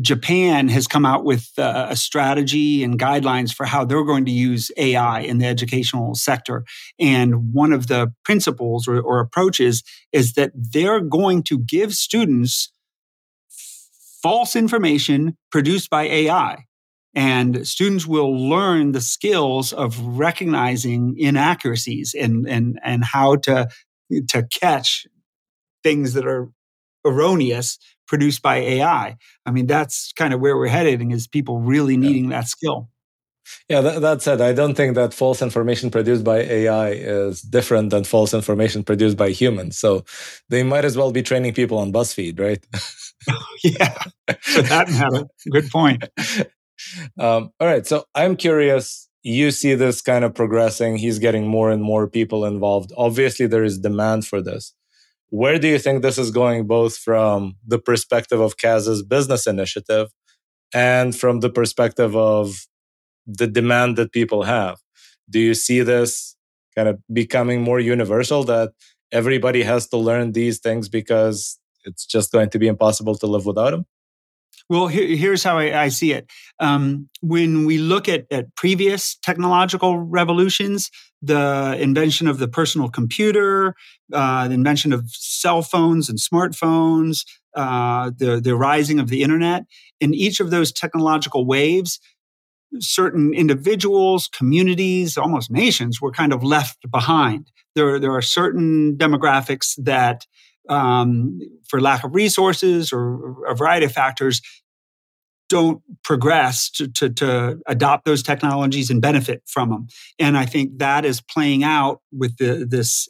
Japan 0.00 0.68
has 0.68 0.88
come 0.88 1.06
out 1.06 1.24
with 1.24 1.50
uh, 1.56 1.86
a 1.90 1.96
strategy 1.96 2.82
and 2.82 2.98
guidelines 2.98 3.54
for 3.54 3.64
how 3.64 3.84
they're 3.84 4.04
going 4.04 4.24
to 4.24 4.32
use 4.32 4.72
AI 4.76 5.20
in 5.20 5.38
the 5.38 5.46
educational 5.46 6.14
sector. 6.14 6.64
And 6.98 7.52
one 7.52 7.72
of 7.72 7.86
the 7.86 8.12
principles 8.24 8.88
or, 8.88 9.00
or 9.00 9.20
approaches 9.20 9.84
is 10.12 10.32
that 10.34 10.50
they're 10.54 11.00
going 11.00 11.44
to 11.44 11.58
give 11.58 11.94
students 11.94 12.72
false 14.22 14.56
information 14.56 15.36
produced 15.50 15.90
by 15.90 16.04
AI. 16.04 16.64
And 17.14 17.66
students 17.68 18.06
will 18.06 18.34
learn 18.34 18.92
the 18.92 19.00
skills 19.00 19.72
of 19.72 19.98
recognizing 20.00 21.14
inaccuracies 21.18 22.14
and, 22.18 22.48
and, 22.48 22.80
and 22.82 23.04
how 23.04 23.36
to, 23.36 23.68
to 24.28 24.48
catch 24.60 25.06
things 25.82 26.14
that 26.14 26.26
are 26.26 26.48
erroneous 27.04 27.78
produced 28.06 28.42
by 28.42 28.56
AI. 28.56 29.16
I 29.46 29.50
mean, 29.50 29.66
that's 29.66 30.12
kind 30.12 30.34
of 30.34 30.40
where 30.40 30.56
we're 30.56 30.68
heading 30.68 31.10
is 31.10 31.26
people 31.26 31.60
really 31.60 31.96
needing 31.96 32.30
yeah. 32.30 32.40
that 32.40 32.48
skill. 32.48 32.88
Yeah, 33.68 33.80
that, 33.80 34.00
that, 34.02 34.22
said, 34.22 34.40
I 34.40 34.52
don't 34.52 34.74
think 34.74 34.94
that 34.94 35.12
false 35.12 35.42
information 35.42 35.90
produced 35.90 36.24
by 36.24 36.38
AI 36.38 36.90
is 36.90 37.42
different 37.42 37.90
than 37.90 38.04
false 38.04 38.32
information 38.34 38.84
produced 38.84 39.16
by 39.16 39.30
humans. 39.30 39.78
So 39.78 40.04
they 40.48 40.62
might 40.62 40.84
as 40.84 40.96
well 40.96 41.10
be 41.10 41.22
training 41.22 41.54
people 41.54 41.78
on 41.78 41.92
BuzzFeed, 41.92 42.38
right? 42.38 42.64
yeah, 43.64 43.98
for 44.40 44.62
that 44.62 44.88
matter. 44.90 45.26
Good 45.50 45.70
point. 45.70 46.04
Um, 47.18 47.52
all 47.60 47.68
right. 47.68 47.86
So 47.86 48.04
I'm 48.14 48.34
curious. 48.34 49.08
You 49.22 49.52
see 49.52 49.74
this 49.76 50.02
kind 50.02 50.24
of 50.24 50.34
progressing. 50.34 50.96
He's 50.96 51.20
getting 51.20 51.46
more 51.46 51.70
and 51.70 51.80
more 51.80 52.08
people 52.08 52.44
involved. 52.44 52.92
Obviously, 52.96 53.46
there 53.46 53.62
is 53.62 53.78
demand 53.78 54.26
for 54.26 54.42
this. 54.42 54.74
Where 55.32 55.58
do 55.58 55.66
you 55.66 55.78
think 55.78 56.02
this 56.02 56.18
is 56.18 56.30
going, 56.30 56.66
both 56.66 56.98
from 56.98 57.56
the 57.66 57.78
perspective 57.78 58.38
of 58.40 58.58
Kaz's 58.58 59.02
business 59.02 59.46
initiative 59.46 60.08
and 60.74 61.16
from 61.16 61.40
the 61.40 61.50
perspective 61.50 62.14
of 62.16 62.66
the 63.26 63.46
demand 63.46 63.96
that 63.96 64.12
people 64.12 64.44
have? 64.44 64.78
Do 65.30 65.40
you 65.40 65.54
see 65.54 65.80
this 65.82 66.36
kind 66.76 66.88
of 66.88 67.00
becoming 67.12 67.62
more 67.62 67.80
universal 67.80 68.44
that 68.44 68.72
everybody 69.12 69.62
has 69.62 69.88
to 69.88 69.98
learn 69.98 70.32
these 70.32 70.60
things 70.60 70.90
because 70.90 71.58
it's 71.84 72.06
just 72.06 72.32
going 72.32 72.50
to 72.50 72.58
be 72.60 72.68
impossible 72.68 73.16
to 73.16 73.26
live 73.26 73.46
without 73.46 73.70
them? 73.70 73.86
Well, 74.68 74.86
here, 74.86 75.16
here's 75.16 75.44
how 75.44 75.58
I, 75.58 75.84
I 75.84 75.88
see 75.88 76.12
it. 76.12 76.30
Um, 76.58 77.08
when 77.20 77.66
we 77.66 77.78
look 77.78 78.08
at, 78.08 78.26
at 78.30 78.54
previous 78.56 79.16
technological 79.16 79.98
revolutions, 79.98 80.90
the 81.20 81.76
invention 81.78 82.26
of 82.26 82.38
the 82.38 82.48
personal 82.48 82.88
computer, 82.88 83.74
uh, 84.12 84.48
the 84.48 84.54
invention 84.54 84.92
of 84.92 85.08
cell 85.10 85.62
phones 85.62 86.08
and 86.08 86.18
smartphones, 86.18 87.24
uh, 87.54 88.10
the, 88.16 88.40
the 88.40 88.56
rising 88.56 88.98
of 88.98 89.08
the 89.08 89.22
internet, 89.22 89.64
in 90.00 90.14
each 90.14 90.40
of 90.40 90.50
those 90.50 90.72
technological 90.72 91.46
waves, 91.46 92.00
certain 92.78 93.34
individuals, 93.34 94.28
communities, 94.28 95.18
almost 95.18 95.50
nations 95.50 96.00
were 96.00 96.10
kind 96.10 96.32
of 96.32 96.42
left 96.42 96.78
behind. 96.90 97.50
There, 97.74 97.98
there 97.98 98.12
are 98.12 98.22
certain 98.22 98.96
demographics 98.96 99.74
that, 99.84 100.26
um, 100.68 101.40
for 101.68 101.80
lack 101.80 102.04
of 102.04 102.14
resources 102.14 102.92
or 102.92 103.46
a 103.46 103.54
variety 103.54 103.86
of 103.86 103.92
factors, 103.92 104.40
don't 105.48 105.82
progress 106.02 106.70
to, 106.70 106.88
to, 106.88 107.10
to, 107.10 107.58
adopt 107.66 108.06
those 108.06 108.22
technologies 108.22 108.88
and 108.88 109.02
benefit 109.02 109.42
from 109.46 109.68
them. 109.68 109.86
And 110.18 110.38
I 110.38 110.46
think 110.46 110.78
that 110.78 111.04
is 111.04 111.20
playing 111.20 111.62
out 111.62 112.00
with 112.10 112.38
the, 112.38 112.66
this 112.66 113.06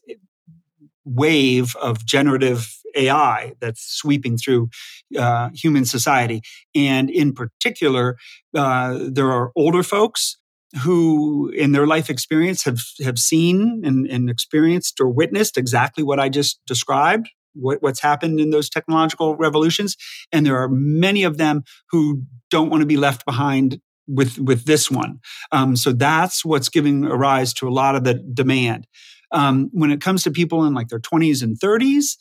wave 1.05 1.77
of 1.77 2.05
generative 2.05 2.77
AI 2.97 3.53
that's 3.61 3.83
sweeping 3.83 4.37
through 4.37 4.71
uh, 5.17 5.51
human 5.55 5.85
society. 5.85 6.43
And 6.75 7.11
in 7.11 7.33
particular, 7.33 8.17
uh, 8.57 8.99
there 9.01 9.31
are 9.31 9.53
older 9.55 9.83
folks 9.83 10.37
who, 10.83 11.51
in 11.51 11.73
their 11.73 11.87
life 11.87 12.09
experience, 12.09 12.65
have, 12.65 12.81
have 13.05 13.19
seen 13.19 13.83
and, 13.85 14.07
and 14.07 14.31
experienced 14.31 15.01
or 15.01 15.09
witnessed 15.09 15.57
exactly 15.57 16.03
what 16.03 16.19
I 16.19 16.29
just 16.29 16.61
described. 16.67 17.29
What, 17.55 17.83
what's 17.83 18.01
happened 18.01 18.41
in 18.41 18.51
those 18.51 18.69
technological 18.69 19.37
revolutions. 19.37 19.97
And 20.33 20.47
there 20.47 20.57
are 20.63 20.69
many 20.69 21.25
of 21.25 21.39
them 21.39 21.65
who 21.91 22.23
don't 22.51 22.71
want 22.71 22.83
to 22.83 22.87
be 22.87 22.97
left 22.97 23.25
behind 23.25 23.81
with 24.07 24.39
with 24.39 24.65
this 24.65 24.91
one. 24.91 25.21
Um, 25.53 25.77
so 25.77 25.93
that's 25.93 26.45
what's 26.45 26.69
giving 26.69 27.05
a 27.05 27.17
rise 27.17 27.53
to 27.55 27.69
a 27.69 27.71
lot 27.71 27.95
of 27.95 28.05
the 28.05 28.15
demand. 28.15 28.87
Um, 29.31 29.71
when 29.73 29.91
it 29.91 30.01
comes 30.01 30.25
to 30.25 30.31
people 30.31 30.65
in 30.65 30.75
like 30.75 30.89
their 30.89 31.01
20s 31.01 31.43
and 31.43 31.59
30s, 31.59 32.17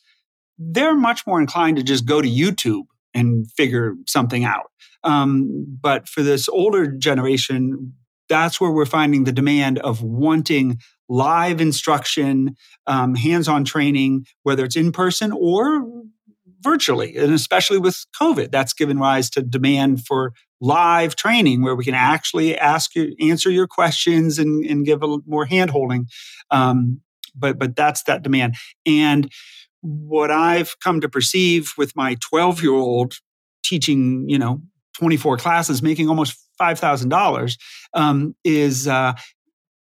they're 0.58 0.96
much 0.96 1.28
more 1.28 1.42
inclined 1.42 1.78
to 1.78 1.84
just 1.84 2.06
go 2.06 2.22
to 2.22 2.30
YouTube 2.30 2.86
and 3.14 3.52
figure 3.52 3.96
something 4.08 4.46
out. 4.46 4.72
Um, 5.04 5.66
but 5.82 6.08
for 6.08 6.22
this 6.22 6.48
older 6.48 6.88
generation, 6.88 7.94
that's 8.30 8.62
where 8.62 8.72
we're 8.72 8.86
finding 8.86 9.26
the 9.26 9.32
demand 9.34 9.80
of 9.80 10.02
wanting 10.02 10.80
live 11.12 11.60
instruction, 11.60 12.56
um, 12.88 13.16
hands 13.16 13.50
on 13.50 13.66
training, 13.66 14.26
whether 14.44 14.64
it's 14.64 14.78
in 14.78 14.94
person 14.94 15.34
or 15.34 15.86
virtually. 16.62 17.18
And 17.18 17.34
especially 17.34 17.80
with 17.80 18.06
COVID, 18.20 18.50
that's 18.50 18.72
given 18.72 18.98
rise 18.98 19.30
to 19.32 19.42
demand 19.42 20.06
for 20.06 20.32
live 20.62 21.18
training 21.18 21.64
where 21.64 21.76
we 21.76 21.84
can 21.84 21.96
actually 21.96 22.58
ask 22.58 22.96
you, 22.96 23.14
answer 23.20 23.50
your 23.50 23.68
questions 23.68 24.40
and, 24.40 24.64
and 24.66 24.86
give 24.86 25.04
a 25.04 25.18
more 25.26 25.46
hand 25.46 25.70
holding. 25.70 26.08
Um, 26.50 27.02
but, 27.36 27.60
but 27.60 27.76
that's 27.76 28.04
that 28.04 28.24
demand. 28.24 28.56
And 28.86 29.30
what 29.82 30.32
I've 30.32 30.80
come 30.80 31.02
to 31.02 31.10
perceive 31.10 31.74
with 31.78 31.94
my 31.94 32.16
12 32.22 32.64
year 32.64 32.74
old 32.74 33.16
teaching, 33.66 34.30
you 34.30 34.40
know, 34.40 34.62
24 34.94 35.38
classes, 35.38 35.82
making 35.82 36.08
almost 36.08 36.38
$5,000 36.60 37.58
um, 37.96 38.36
is 38.46 38.88
uh, 38.88 39.14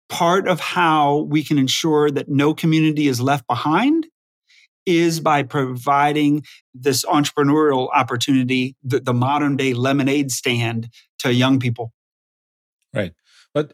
part 0.09 0.47
of 0.47 0.59
how 0.59 1.27
we 1.29 1.43
can 1.43 1.57
ensure 1.57 2.09
that 2.11 2.29
no 2.29 2.53
community 2.53 3.07
is 3.07 3.19
left 3.21 3.45
behind 3.47 4.07
is 4.85 5.19
by 5.19 5.43
providing 5.43 6.43
this 6.73 7.03
entrepreneurial 7.05 7.89
opportunity, 7.93 8.75
the, 8.83 8.99
the 8.99 9.13
modern 9.13 9.57
day 9.57 9.73
lemonade 9.73 10.31
stand 10.31 10.89
to 11.19 11.33
young 11.33 11.59
people. 11.59 11.91
Right. 12.93 13.13
But 13.53 13.73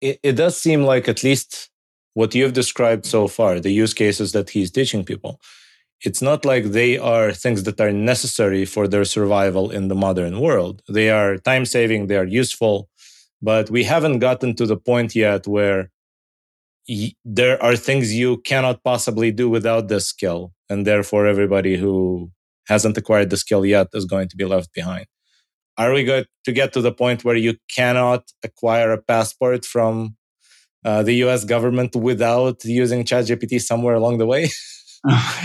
it, 0.00 0.18
it 0.22 0.32
does 0.32 0.58
seem 0.58 0.82
like 0.82 1.08
at 1.08 1.22
least 1.22 1.70
what 2.14 2.34
you've 2.34 2.54
described 2.54 3.06
so 3.06 3.28
far, 3.28 3.60
the 3.60 3.70
use 3.70 3.94
cases 3.94 4.32
that 4.32 4.50
he's 4.50 4.70
teaching 4.70 5.04
people, 5.04 5.40
it's 6.02 6.22
not 6.22 6.44
like 6.44 6.64
they 6.64 6.96
are 6.96 7.32
things 7.32 7.64
that 7.64 7.80
are 7.80 7.92
necessary 7.92 8.64
for 8.64 8.88
their 8.88 9.04
survival 9.04 9.70
in 9.70 9.88
the 9.88 9.94
modern 9.94 10.40
world. 10.40 10.82
They 10.88 11.10
are 11.10 11.36
time 11.36 11.66
saving, 11.66 12.06
they 12.06 12.16
are 12.16 12.24
useful, 12.24 12.88
but 13.42 13.70
we 13.70 13.84
haven't 13.84 14.18
gotten 14.18 14.54
to 14.56 14.66
the 14.66 14.76
point 14.76 15.14
yet 15.14 15.46
where 15.46 15.90
y- 16.88 17.12
there 17.24 17.62
are 17.62 17.76
things 17.76 18.14
you 18.14 18.38
cannot 18.38 18.82
possibly 18.84 19.30
do 19.32 19.48
without 19.48 19.88
this 19.88 20.06
skill. 20.08 20.52
And 20.68 20.86
therefore, 20.86 21.26
everybody 21.26 21.76
who 21.76 22.30
hasn't 22.68 22.96
acquired 22.96 23.30
the 23.30 23.36
skill 23.36 23.64
yet 23.66 23.88
is 23.94 24.04
going 24.04 24.28
to 24.28 24.36
be 24.36 24.44
left 24.44 24.72
behind. 24.74 25.06
Are 25.78 25.92
we 25.92 26.04
going 26.04 26.24
to 26.44 26.52
get 26.52 26.72
to 26.74 26.82
the 26.82 26.92
point 26.92 27.24
where 27.24 27.36
you 27.36 27.56
cannot 27.74 28.24
acquire 28.44 28.92
a 28.92 29.02
passport 29.02 29.64
from 29.64 30.16
uh, 30.84 31.02
the 31.02 31.14
US 31.24 31.44
government 31.44 31.96
without 31.96 32.64
using 32.64 33.04
ChatGPT 33.04 33.60
somewhere 33.60 33.94
along 33.94 34.18
the 34.18 34.26
way? 34.26 34.50
oh 35.08 35.42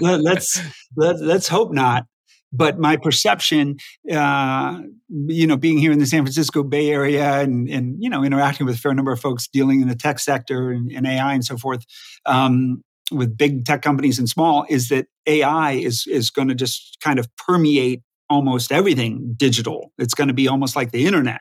Let, 0.00 0.20
let's 0.20 0.60
let, 0.96 1.20
let's 1.20 1.48
hope 1.48 1.72
not. 1.72 2.06
But 2.52 2.78
my 2.78 2.96
perception, 2.96 3.76
uh, 4.10 4.80
you 5.26 5.46
know, 5.46 5.56
being 5.56 5.78
here 5.78 5.92
in 5.92 5.98
the 5.98 6.06
San 6.06 6.22
Francisco 6.22 6.62
Bay 6.62 6.90
Area 6.90 7.40
and, 7.40 7.68
and 7.68 7.96
you 8.02 8.08
know 8.08 8.24
interacting 8.24 8.66
with 8.66 8.76
a 8.76 8.78
fair 8.78 8.94
number 8.94 9.12
of 9.12 9.20
folks 9.20 9.48
dealing 9.48 9.80
in 9.82 9.88
the 9.88 9.94
tech 9.94 10.18
sector 10.18 10.70
and, 10.70 10.90
and 10.90 11.06
AI 11.06 11.34
and 11.34 11.44
so 11.44 11.56
forth, 11.56 11.84
um, 12.24 12.82
with 13.12 13.36
big 13.36 13.64
tech 13.64 13.82
companies 13.82 14.18
and 14.18 14.28
small, 14.28 14.64
is 14.68 14.88
that 14.88 15.06
AI 15.26 15.72
is 15.72 16.06
is 16.06 16.30
going 16.30 16.48
to 16.48 16.54
just 16.54 16.96
kind 17.02 17.18
of 17.18 17.28
permeate 17.36 18.02
almost 18.30 18.72
everything 18.72 19.34
digital. 19.36 19.92
It's 19.98 20.14
going 20.14 20.28
to 20.28 20.34
be 20.34 20.48
almost 20.48 20.76
like 20.76 20.90
the 20.90 21.06
internet. 21.06 21.40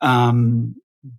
Um, 0.00 0.76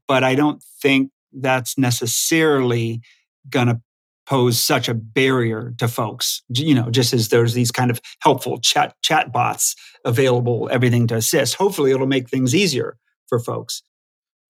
but 0.07 0.23
I 0.23 0.35
don't 0.35 0.63
think 0.81 1.11
that's 1.31 1.77
necessarily 1.77 3.01
going 3.49 3.67
to 3.67 3.81
pose 4.27 4.59
such 4.59 4.89
a 4.89 4.93
barrier 4.93 5.73
to 5.77 5.87
folks 5.87 6.41
you 6.49 6.73
know 6.73 6.89
just 6.89 7.13
as 7.13 7.29
there's 7.29 7.53
these 7.53 7.71
kind 7.71 7.91
of 7.91 7.99
helpful 8.21 8.59
chat 8.59 8.95
chat 9.01 9.31
bots 9.31 9.75
available 10.05 10.69
everything 10.71 11.07
to 11.07 11.15
assist. 11.15 11.55
Hopefully 11.55 11.91
it'll 11.91 12.07
make 12.07 12.29
things 12.29 12.55
easier 12.55 12.97
for 13.27 13.39
folks. 13.39 13.81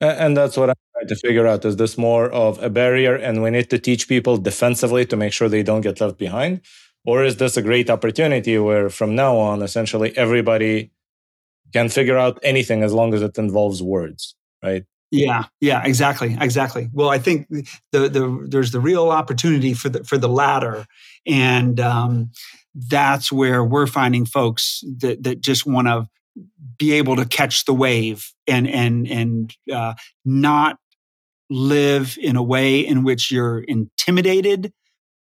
And 0.01 0.35
that's 0.35 0.57
what 0.57 0.69
i'm 0.69 0.75
trying 0.93 1.07
to 1.07 1.15
figure 1.15 1.47
out. 1.47 1.63
Is 1.63 1.77
this 1.77 1.97
more 1.97 2.29
of 2.29 2.61
a 2.61 2.69
barrier 2.69 3.15
and 3.15 3.41
we 3.41 3.49
need 3.49 3.69
to 3.69 3.79
teach 3.79 4.07
people 4.07 4.37
defensively 4.37 5.05
to 5.05 5.15
make 5.15 5.31
sure 5.31 5.47
they 5.47 5.63
don't 5.63 5.81
get 5.81 6.01
left 6.01 6.17
behind? 6.17 6.61
Or 7.05 7.23
is 7.23 7.37
this 7.37 7.55
a 7.55 7.61
great 7.61 7.89
opportunity 7.89 8.57
where 8.57 8.89
from 8.89 9.15
now 9.15 9.37
on 9.37 9.61
essentially 9.61 10.15
everybody 10.17 10.91
can 11.71 11.89
figure 11.89 12.17
out 12.17 12.39
anything 12.43 12.83
as 12.83 12.93
long 12.93 13.13
as 13.13 13.21
it 13.21 13.37
involves 13.37 13.81
words 13.81 14.35
right 14.63 14.83
yeah, 15.11 15.45
yeah, 15.61 15.83
exactly, 15.85 16.35
exactly. 16.39 16.89
Well, 16.91 17.09
I 17.09 17.19
think 17.19 17.47
the 17.91 18.09
the 18.09 18.45
there's 18.49 18.71
the 18.71 18.79
real 18.79 19.09
opportunity 19.09 19.73
for 19.73 19.89
the 19.89 20.03
for 20.03 20.17
the 20.17 20.29
latter, 20.29 20.85
and 21.25 21.79
um, 21.79 22.31
that's 22.73 23.31
where 23.31 23.63
we're 23.63 23.87
finding 23.87 24.25
folks 24.25 24.83
that 24.99 25.23
that 25.23 25.41
just 25.41 25.65
want 25.65 25.87
to 25.87 26.07
be 26.77 26.93
able 26.93 27.15
to 27.15 27.25
catch 27.25 27.65
the 27.65 27.73
wave 27.73 28.31
and 28.47 28.67
and 28.67 29.07
and 29.07 29.55
uh, 29.71 29.93
not 30.25 30.77
live 31.49 32.17
in 32.21 32.35
a 32.35 32.43
way 32.43 32.79
in 32.79 33.03
which 33.03 33.31
you're 33.31 33.59
intimidated 33.59 34.73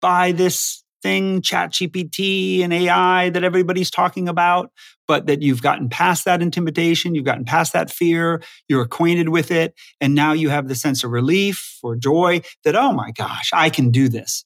by 0.02 0.32
this 0.32 0.83
thing, 1.03 1.41
chat 1.41 1.72
GPT 1.72 2.63
and 2.63 2.74
AI 2.74 3.29
that 3.29 3.43
everybody's 3.43 3.91
talking 3.91 4.27
about, 4.27 4.72
but 5.07 5.27
that 5.27 5.43
you've 5.43 5.62
gotten 5.62 5.89
past 5.89 6.25
that 6.25 6.41
intimidation, 6.41 7.13
you've 7.13 7.25
gotten 7.25 7.45
past 7.45 7.74
that 7.74 7.91
fear, 7.91 8.41
you're 8.67 8.81
acquainted 8.81 9.29
with 9.29 9.51
it, 9.51 9.75
and 10.01 10.15
now 10.15 10.31
you 10.31 10.50
have 10.50 10.67
the 10.67 10.75
sense 10.75 11.03
of 11.03 11.12
relief 11.12 11.77
or 11.83 11.95
joy 11.95 12.41
that, 12.63 12.75
oh 12.75 12.93
my 12.93 13.12
gosh, 13.12 13.51
I 13.53 13.69
can 13.69 13.91
do 13.91 14.10
this. 14.10 14.45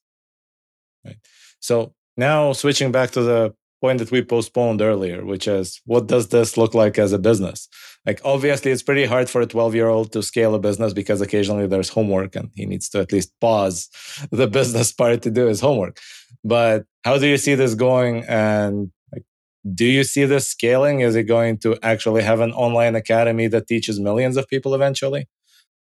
Right. 1.06 1.18
So 1.62 1.94
now 2.18 2.52
switching 2.54 2.92
back 2.92 3.12
to 3.12 3.22
the 3.22 3.54
point 3.82 4.00
that 4.00 4.12
we 4.12 4.22
postponed 4.24 4.82
earlier, 4.82 5.26
which 5.26 5.48
is 5.48 5.82
what 5.86 6.08
does 6.08 6.30
this 6.30 6.58
look 6.58 6.74
like 6.74 6.98
as 6.98 7.14
a 7.14 7.20
business? 7.20 7.68
Like, 8.06 8.22
obviously, 8.24 8.72
it's 8.72 8.84
pretty 8.84 9.06
hard 9.06 9.30
for 9.30 9.42
a 9.42 9.46
12 9.46 9.76
year 9.76 9.88
old 9.88 10.12
to 10.14 10.24
scale 10.24 10.56
a 10.56 10.60
business 10.60 10.94
because 10.94 11.22
occasionally 11.22 11.68
there's 11.68 11.90
homework 11.90 12.36
and 12.36 12.52
he 12.56 12.66
needs 12.66 12.90
to 12.90 13.00
at 13.00 13.12
least 13.12 13.32
pause 13.40 13.90
the 14.32 14.48
business 14.48 14.92
part 14.92 15.22
to 15.24 15.32
do 15.32 15.46
his 15.46 15.62
homework. 15.62 16.00
But 16.44 16.86
how 17.04 17.18
do 17.18 17.28
you 17.28 17.38
see 17.38 17.56
this 17.56 17.76
going? 17.76 18.24
And 18.26 18.92
like, 19.14 19.26
do 19.74 19.86
you 19.86 20.04
see 20.04 20.26
this 20.26 20.48
scaling? 20.48 21.02
Is 21.02 21.16
it 21.16 21.24
going 21.24 21.58
to 21.60 21.78
actually 21.84 22.24
have 22.24 22.40
an 22.40 22.54
online 22.54 22.96
academy 22.96 23.48
that 23.48 23.68
teaches 23.68 24.00
millions 24.00 24.38
of 24.38 24.48
people 24.48 24.74
eventually? 24.74 25.28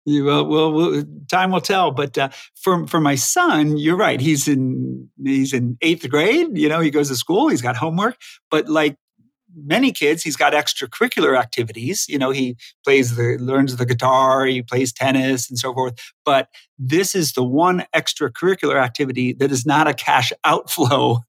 Well, 0.09 0.45
well, 0.45 1.03
time 1.29 1.51
will 1.51 1.61
tell. 1.61 1.91
But 1.91 2.17
uh, 2.17 2.29
for 2.55 2.87
for 2.87 2.99
my 2.99 3.15
son, 3.15 3.77
you're 3.77 3.97
right. 3.97 4.19
He's 4.19 4.47
in 4.47 5.09
he's 5.23 5.53
in 5.53 5.77
eighth 5.81 6.09
grade. 6.09 6.57
You 6.57 6.69
know, 6.69 6.79
he 6.79 6.89
goes 6.89 7.09
to 7.09 7.15
school. 7.15 7.49
He's 7.49 7.61
got 7.61 7.75
homework. 7.75 8.17
But 8.49 8.67
like 8.69 8.97
many 9.55 9.91
kids, 9.91 10.23
he's 10.23 10.35
got 10.35 10.53
extracurricular 10.53 11.37
activities. 11.37 12.05
You 12.07 12.17
know, 12.17 12.31
he 12.31 12.55
plays 12.83 13.15
the 13.15 13.37
learns 13.39 13.75
the 13.75 13.85
guitar, 13.85 14.45
he 14.45 14.61
plays 14.61 14.93
tennis, 14.93 15.49
and 15.49 15.57
so 15.59 15.73
forth. 15.73 15.95
But 16.25 16.49
this 16.77 17.15
is 17.15 17.33
the 17.33 17.43
one 17.43 17.85
extracurricular 17.95 18.81
activity 18.81 19.33
that 19.33 19.51
is 19.51 19.65
not 19.65 19.87
a 19.87 19.93
cash 19.93 20.31
outflow, 20.43 21.19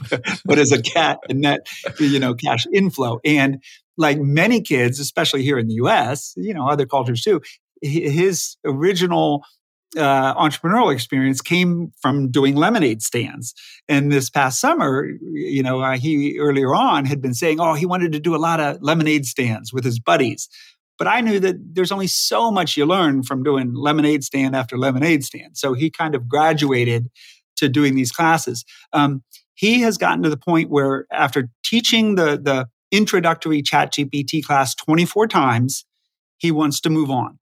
but 0.44 0.58
is 0.58 0.72
a 0.72 0.82
cat 0.82 1.18
and 1.28 1.40
net, 1.40 1.66
you 1.98 2.18
know, 2.18 2.34
cash 2.34 2.66
inflow. 2.72 3.20
And 3.24 3.62
like 3.98 4.18
many 4.18 4.60
kids, 4.60 5.00
especially 5.00 5.42
here 5.42 5.58
in 5.58 5.68
the 5.68 5.74
U.S., 5.74 6.34
you 6.36 6.52
know, 6.54 6.68
other 6.68 6.86
cultures 6.86 7.22
too, 7.22 7.40
his 7.82 8.56
original 8.64 9.44
uh, 9.96 10.34
entrepreneurial 10.34 10.92
experience 10.92 11.40
came 11.40 11.92
from 12.00 12.30
doing 12.30 12.56
lemonade 12.56 13.02
stands. 13.02 13.54
And 13.88 14.10
this 14.10 14.28
past 14.28 14.60
summer, 14.60 15.08
you 15.32 15.62
know, 15.62 15.80
uh, 15.80 15.96
he 15.96 16.38
earlier 16.38 16.74
on 16.74 17.04
had 17.04 17.22
been 17.22 17.34
saying, 17.34 17.60
oh, 17.60 17.74
he 17.74 17.86
wanted 17.86 18.12
to 18.12 18.20
do 18.20 18.34
a 18.34 18.38
lot 18.38 18.60
of 18.60 18.82
lemonade 18.82 19.26
stands 19.26 19.72
with 19.72 19.84
his 19.84 19.98
buddies. 19.98 20.48
But 20.98 21.08
I 21.08 21.20
knew 21.20 21.38
that 21.40 21.56
there's 21.74 21.92
only 21.92 22.06
so 22.06 22.50
much 22.50 22.76
you 22.76 22.86
learn 22.86 23.22
from 23.22 23.42
doing 23.42 23.74
lemonade 23.74 24.24
stand 24.24 24.56
after 24.56 24.78
lemonade 24.78 25.24
stand. 25.24 25.56
So 25.56 25.74
he 25.74 25.90
kind 25.90 26.14
of 26.14 26.28
graduated 26.28 27.10
to 27.56 27.68
doing 27.68 27.94
these 27.94 28.12
classes. 28.12 28.64
Um, 28.92 29.22
he 29.54 29.80
has 29.80 29.98
gotten 29.98 30.22
to 30.22 30.30
the 30.30 30.36
point 30.36 30.70
where 30.70 31.06
after 31.12 31.48
teaching 31.64 32.14
the, 32.14 32.38
the 32.38 32.66
introductory 32.90 33.62
chat 33.62 33.92
GPT 33.92 34.44
class 34.44 34.74
24 34.74 35.28
times, 35.28 35.84
he 36.38 36.50
wants 36.50 36.80
to 36.80 36.90
move 36.90 37.10
on 37.10 37.38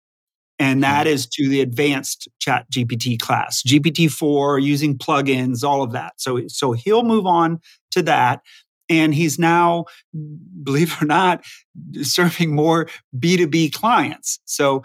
and 0.58 0.82
that 0.82 1.06
mm-hmm. 1.06 1.28
to 1.32 1.48
the 1.48 1.60
advanced 1.60 2.28
chat 2.38 2.70
gpt 2.70 3.18
class 3.20 3.62
gpt-4 3.62 4.62
using 4.62 4.96
plugins 4.96 5.64
all 5.64 5.82
of 5.82 5.92
that. 5.92 6.14
So 6.16 6.46
so 6.48 6.72
he'll 6.72 7.04
move 7.04 7.26
on 7.26 7.60
to 7.92 8.02
that. 8.02 8.40
And 8.90 9.14
he's 9.14 9.38
now 9.38 9.86
believe 10.62 10.92
it 10.92 11.02
or 11.02 11.06
not 11.06 11.44
serving 12.02 12.54
more 12.54 12.88
b2b 13.18 13.72
clients. 13.72 14.40
So 14.44 14.82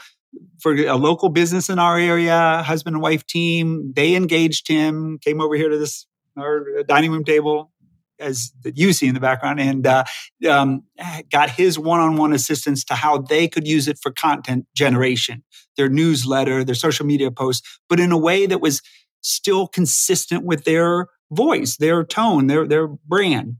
for 0.61 0.73
a 0.73 0.95
local 0.95 1.29
business 1.29 1.69
in 1.69 1.79
our 1.79 1.97
area 1.97 2.63
husband 2.65 2.95
and 2.95 3.01
wife 3.01 3.25
team 3.25 3.91
they 3.95 4.15
engaged 4.15 4.67
him 4.67 5.17
came 5.17 5.41
over 5.41 5.55
here 5.55 5.69
to 5.69 5.77
this 5.77 6.05
our 6.37 6.83
dining 6.83 7.11
room 7.11 7.23
table 7.23 7.71
as 8.19 8.51
that 8.63 8.77
you 8.77 8.93
see 8.93 9.07
in 9.07 9.13
the 9.13 9.19
background, 9.19 9.59
and 9.59 9.87
uh, 9.87 10.03
um, 10.49 10.83
got 11.31 11.49
his 11.49 11.79
one-on-one 11.79 12.33
assistance 12.33 12.83
to 12.85 12.95
how 12.95 13.19
they 13.19 13.47
could 13.47 13.67
use 13.67 13.87
it 13.87 13.97
for 14.01 14.11
content 14.11 14.65
generation, 14.75 15.43
their 15.77 15.89
newsletter, 15.89 16.63
their 16.63 16.75
social 16.75 17.05
media 17.05 17.31
posts, 17.31 17.79
but 17.87 17.99
in 17.99 18.11
a 18.11 18.17
way 18.17 18.45
that 18.45 18.61
was 18.61 18.81
still 19.21 19.67
consistent 19.67 20.45
with 20.45 20.63
their 20.63 21.07
voice, 21.31 21.77
their 21.77 22.03
tone, 22.03 22.47
their 22.47 22.67
their 22.67 22.87
brand. 22.87 23.55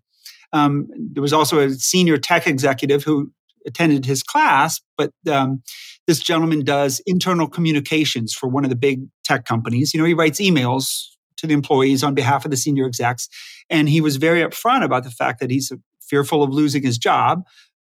Um, 0.51 0.87
there 1.13 1.21
was 1.21 1.33
also 1.33 1.59
a 1.59 1.69
senior 1.71 2.17
tech 2.17 2.47
executive 2.47 3.03
who 3.03 3.31
attended 3.67 4.05
his 4.05 4.23
class, 4.23 4.81
but 4.97 5.11
um, 5.29 5.61
this 6.07 6.19
gentleman 6.19 6.63
does 6.63 7.01
internal 7.05 7.47
communications 7.47 8.33
for 8.33 8.49
one 8.49 8.63
of 8.63 8.69
the 8.69 8.75
big 8.75 9.01
tech 9.23 9.45
companies. 9.45 9.93
You 9.93 9.99
know, 9.99 10.07
he 10.07 10.15
writes 10.15 10.39
emails 10.39 11.09
to 11.39 11.47
the 11.47 11.53
employees 11.53 12.03
on 12.03 12.13
behalf 12.13 12.45
of 12.45 12.51
the 12.51 12.57
senior 12.57 12.85
execs. 12.85 13.27
And 13.69 13.89
he 13.89 14.01
was 14.01 14.17
very 14.17 14.41
upfront 14.41 14.83
about 14.83 15.03
the 15.03 15.11
fact 15.11 15.39
that 15.39 15.51
he's 15.51 15.71
fearful 16.01 16.43
of 16.43 16.51
losing 16.51 16.83
his 16.83 16.97
job, 16.97 17.43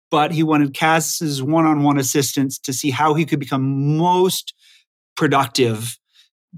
but 0.09 0.31
he 0.31 0.43
wanted 0.43 0.73
Kaz's 0.73 1.43
one 1.43 1.65
on 1.65 1.83
one 1.83 1.97
assistance 1.97 2.57
to 2.59 2.73
see 2.73 2.89
how 2.91 3.13
he 3.13 3.25
could 3.25 3.39
become 3.39 3.97
most 3.97 4.53
productive 5.15 5.97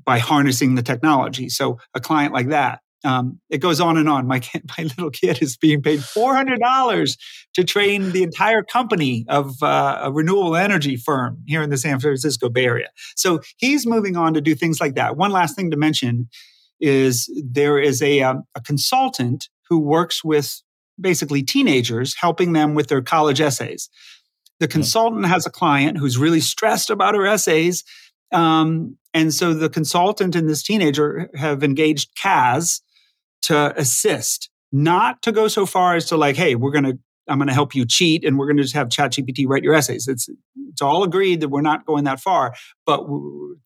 by 0.06 0.20
harnessing 0.20 0.76
the 0.76 0.84
technology. 0.84 1.50
So, 1.50 1.80
a 1.94 2.00
client 2.00 2.34
like 2.34 2.50
that. 2.50 2.80
Um, 3.06 3.40
it 3.50 3.60
goes 3.60 3.80
on 3.80 3.96
and 3.96 4.10
on. 4.10 4.28
My 4.28 4.40
kid, 4.40 4.70
my 4.78 4.84
little 4.84 5.10
kid 5.10 5.42
is 5.42 5.58
being 5.58 5.82
paid 5.82 6.04
four 6.04 6.36
hundred 6.36 6.60
dollars 6.60 7.18
to 7.56 7.64
train 7.64 8.12
the 8.12 8.24
entire 8.24 8.62
company 8.62 9.26
of 9.30 9.62
uh, 9.64 10.00
a 10.04 10.12
renewable 10.12 10.56
energy 10.56 10.98
firm 10.98 11.42
here 11.48 11.62
in 11.62 11.70
the 11.70 11.78
San 11.78 12.00
Francisco 12.00 12.50
Bay 12.50 12.66
Area. 12.66 12.90
So 13.16 13.40
he's 13.58 13.86
moving 13.86 14.16
on 14.16 14.34
to 14.34 14.42
do 14.42 14.54
things 14.54 14.80
like 14.80 14.96
that. 14.96 15.18
One 15.18 15.32
last 15.32 15.56
thing 15.56 15.72
to 15.72 15.78
mention 15.78 16.30
is 16.80 17.30
there 17.44 17.80
is 17.80 18.02
a, 18.02 18.22
um, 18.22 18.44
a 18.56 18.62
consultant 18.62 19.50
who 19.70 19.80
works 19.80 20.24
with 20.24 20.62
basically 21.00 21.44
teenagers, 21.44 22.16
helping 22.20 22.54
them 22.54 22.76
with 22.76 22.88
their 22.88 23.02
college 23.02 23.42
essays. 23.42 23.90
The 24.60 24.68
consultant 24.68 25.26
has 25.26 25.46
a 25.46 25.52
client 25.52 25.98
who's 25.98 26.18
really 26.18 26.42
stressed 26.42 26.90
about 26.90 27.16
her 27.16 27.26
essays. 27.26 27.84
Um, 28.32 28.98
and 29.14 29.34
so 29.34 29.54
the 29.54 29.70
consultant 29.70 30.36
and 30.36 30.50
this 30.50 30.64
teenager 30.64 31.30
have 31.36 31.64
engaged 31.64 32.10
Kaz 32.22 32.82
to 33.44 33.74
assist, 33.80 34.50
not 34.72 35.22
to 35.22 35.32
go 35.32 35.48
so 35.48 35.66
far 35.66 35.96
as 35.96 36.06
to 36.08 36.18
like, 36.18 36.36
hey, 36.36 36.56
we're 36.56 36.72
going 36.72 36.84
to 36.84 37.00
I'm 37.30 37.38
going 37.38 37.48
to 37.48 37.54
help 37.54 37.76
you 37.76 37.86
cheat 37.86 38.26
and 38.26 38.38
we're 38.38 38.48
going 38.48 38.58
to 38.58 38.64
just 38.64 38.76
have 38.76 38.90
ChatGPT 38.90 39.46
write 39.48 39.64
your 39.64 39.74
essays. 39.74 40.08
It's 40.08 40.30
it's 40.70 40.82
all 40.82 41.04
agreed 41.04 41.42
that 41.42 41.50
we're 41.50 41.62
not 41.62 41.86
going 41.86 42.04
that 42.06 42.20
far, 42.20 42.54
but 42.86 43.06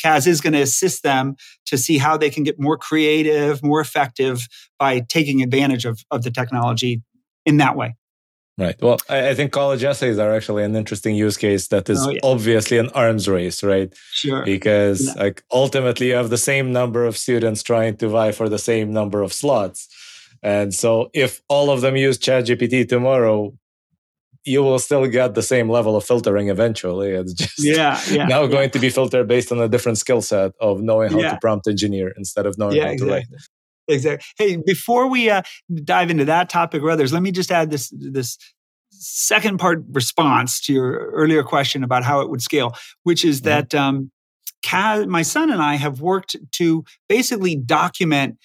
Kaz 0.04 0.26
is 0.26 0.42
going 0.42 0.54
to 0.54 0.62
assist 0.62 1.04
them 1.04 1.36
to 1.66 1.78
see 1.78 1.98
how 1.98 2.18
they 2.18 2.30
can 2.30 2.44
get 2.44 2.60
more 2.60 2.78
creative, 2.78 3.62
more 3.64 3.82
effective 3.82 4.48
by 4.80 5.02
taking 5.02 5.44
advantage 5.44 5.86
of, 5.86 6.00
of 6.12 6.24
the 6.24 6.32
technology 6.32 7.02
in 7.46 7.58
that 7.58 7.76
way. 7.76 7.96
Right. 8.58 8.80
Well, 8.82 9.00
I, 9.10 9.34
think 9.34 9.52
college 9.52 9.84
essays 9.84 10.20
are 10.20 10.32
actually 10.32 10.64
an 10.64 10.76
interesting 10.76 11.16
use 11.16 11.38
case 11.38 11.70
that 11.70 11.90
is 11.90 12.06
oh, 12.06 12.12
yeah. 12.12 12.20
obviously 12.24 12.78
an 12.78 12.90
arms 12.90 13.28
race, 13.28 13.64
right? 13.64 13.92
Sure. 14.12 14.46
Because 14.46 15.08
yeah. 15.08 15.24
like 15.24 15.44
ultimately 15.52 16.10
you 16.10 16.14
have 16.14 16.30
the 16.30 16.38
same 16.38 16.72
number 16.72 17.04
of 17.04 17.18
students 17.18 17.64
trying 17.64 17.98
to 17.98 18.08
vie 18.10 18.32
for 18.32 18.50
the 18.50 18.60
same 18.60 18.94
number 18.94 19.24
of 19.24 19.34
slots 19.34 19.90
and 20.44 20.74
so 20.74 21.10
if 21.14 21.42
all 21.48 21.72
of 21.72 21.82
them 21.82 21.96
use 21.96 22.18
ChatGPT 22.18 22.88
tomorrow, 22.88 23.54
you 24.44 24.62
will 24.62 24.78
still 24.78 25.08
get 25.08 25.36
the 25.36 25.42
same 25.42 25.70
level 25.70 25.96
of 25.96 26.04
filtering 26.04 26.50
eventually. 26.50 27.12
It's 27.12 27.34
just 27.44 27.60
yeah, 27.64 28.00
yeah 28.12 28.26
now 28.26 28.44
yeah. 28.44 28.50
going 28.50 28.70
to 28.72 28.80
be 28.80 28.90
filtered 28.90 29.28
based 29.28 29.52
on 29.52 29.60
a 29.60 29.70
different 29.70 29.98
skill 29.98 30.22
set 30.22 30.52
of 30.60 30.82
knowing 30.82 31.14
how 31.14 31.20
yeah. 31.20 31.32
to 31.32 31.40
prompt 31.40 31.68
engineer 31.68 32.14
instead 32.18 32.46
of 32.46 32.58
knowing 32.58 32.82
how 32.82 32.90
exactly. 32.90 33.08
to 33.08 33.14
write. 33.14 33.26
Exactly. 33.88 34.26
Hey, 34.38 34.58
before 34.58 35.08
we 35.08 35.30
uh, 35.30 35.42
dive 35.84 36.10
into 36.10 36.26
that 36.26 36.50
topic 36.50 36.84
or 36.84 36.92
others, 36.92 37.14
let 37.14 37.22
me 37.22 37.32
just 37.32 37.52
add 37.52 37.72
this 37.72 37.90
this 37.98 38.38
second 38.92 39.60
part 39.60 39.84
response 39.92 40.62
to 40.62 40.74
your 40.74 41.12
earlier 41.12 41.44
question 41.44 41.84
about 41.84 42.04
how 42.04 42.22
it 42.22 42.30
would 42.30 42.42
scale, 42.42 42.74
which 43.04 43.26
is 43.26 43.42
mm-hmm. 43.42 43.50
that 43.50 43.76
um, 43.76 44.12
my 45.10 45.22
son 45.22 45.52
and 45.52 45.62
I 45.62 45.76
have 45.76 46.02
worked 46.02 46.36
to 46.54 46.84
basically 47.08 47.56
document 47.56 48.38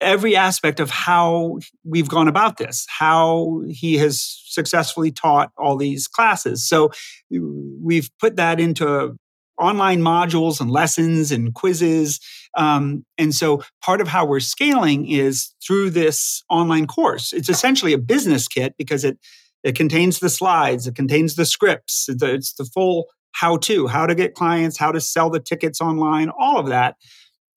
every 0.00 0.34
aspect 0.36 0.80
of 0.80 0.90
how 0.90 1.58
we've 1.84 2.08
gone 2.08 2.28
about 2.28 2.56
this, 2.56 2.86
how 2.88 3.62
he 3.68 3.96
has 3.98 4.42
successfully 4.46 5.10
taught 5.10 5.50
all 5.58 5.76
these 5.76 6.08
classes. 6.08 6.66
So 6.66 6.90
we've 7.30 8.10
put 8.18 8.36
that 8.36 8.60
into 8.60 9.16
online 9.58 10.00
modules 10.00 10.60
and 10.60 10.70
lessons 10.70 11.30
and 11.30 11.54
quizzes. 11.54 12.18
Um, 12.56 13.04
and 13.18 13.34
so 13.34 13.62
part 13.82 14.00
of 14.00 14.08
how 14.08 14.24
we're 14.24 14.40
scaling 14.40 15.06
is 15.08 15.54
through 15.64 15.90
this 15.90 16.42
online 16.48 16.86
course. 16.86 17.32
It's 17.32 17.50
essentially 17.50 17.92
a 17.92 17.98
business 17.98 18.48
kit 18.48 18.74
because 18.78 19.04
it 19.04 19.18
it 19.62 19.76
contains 19.76 20.20
the 20.20 20.30
slides, 20.30 20.86
it 20.86 20.94
contains 20.94 21.34
the 21.34 21.44
scripts, 21.44 22.06
it's 22.08 22.54
the 22.54 22.64
full 22.64 23.08
how 23.32 23.58
to, 23.58 23.86
how 23.86 24.06
to 24.06 24.14
get 24.14 24.34
clients, 24.34 24.78
how 24.78 24.90
to 24.90 25.00
sell 25.00 25.30
the 25.30 25.40
tickets 25.40 25.80
online, 25.80 26.30
all 26.30 26.58
of 26.58 26.68
that. 26.68 26.96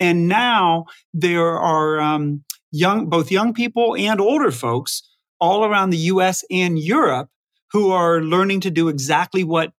And 0.03 0.27
now 0.27 0.87
there 1.13 1.57
are 1.57 2.01
um, 2.01 2.43
young, 2.73 3.07
both 3.07 3.31
young 3.31 3.53
people 3.53 3.95
and 3.95 4.19
older 4.19 4.51
folks 4.51 5.01
all 5.39 5.63
around 5.63 5.91
the 5.91 5.97
US 6.11 6.43
and 6.51 6.77
Europe 6.77 7.29
who 7.71 7.91
are 7.91 8.19
learning 8.19 8.59
to 8.61 8.69
do 8.69 8.89
exactly 8.89 9.45
what 9.45 9.71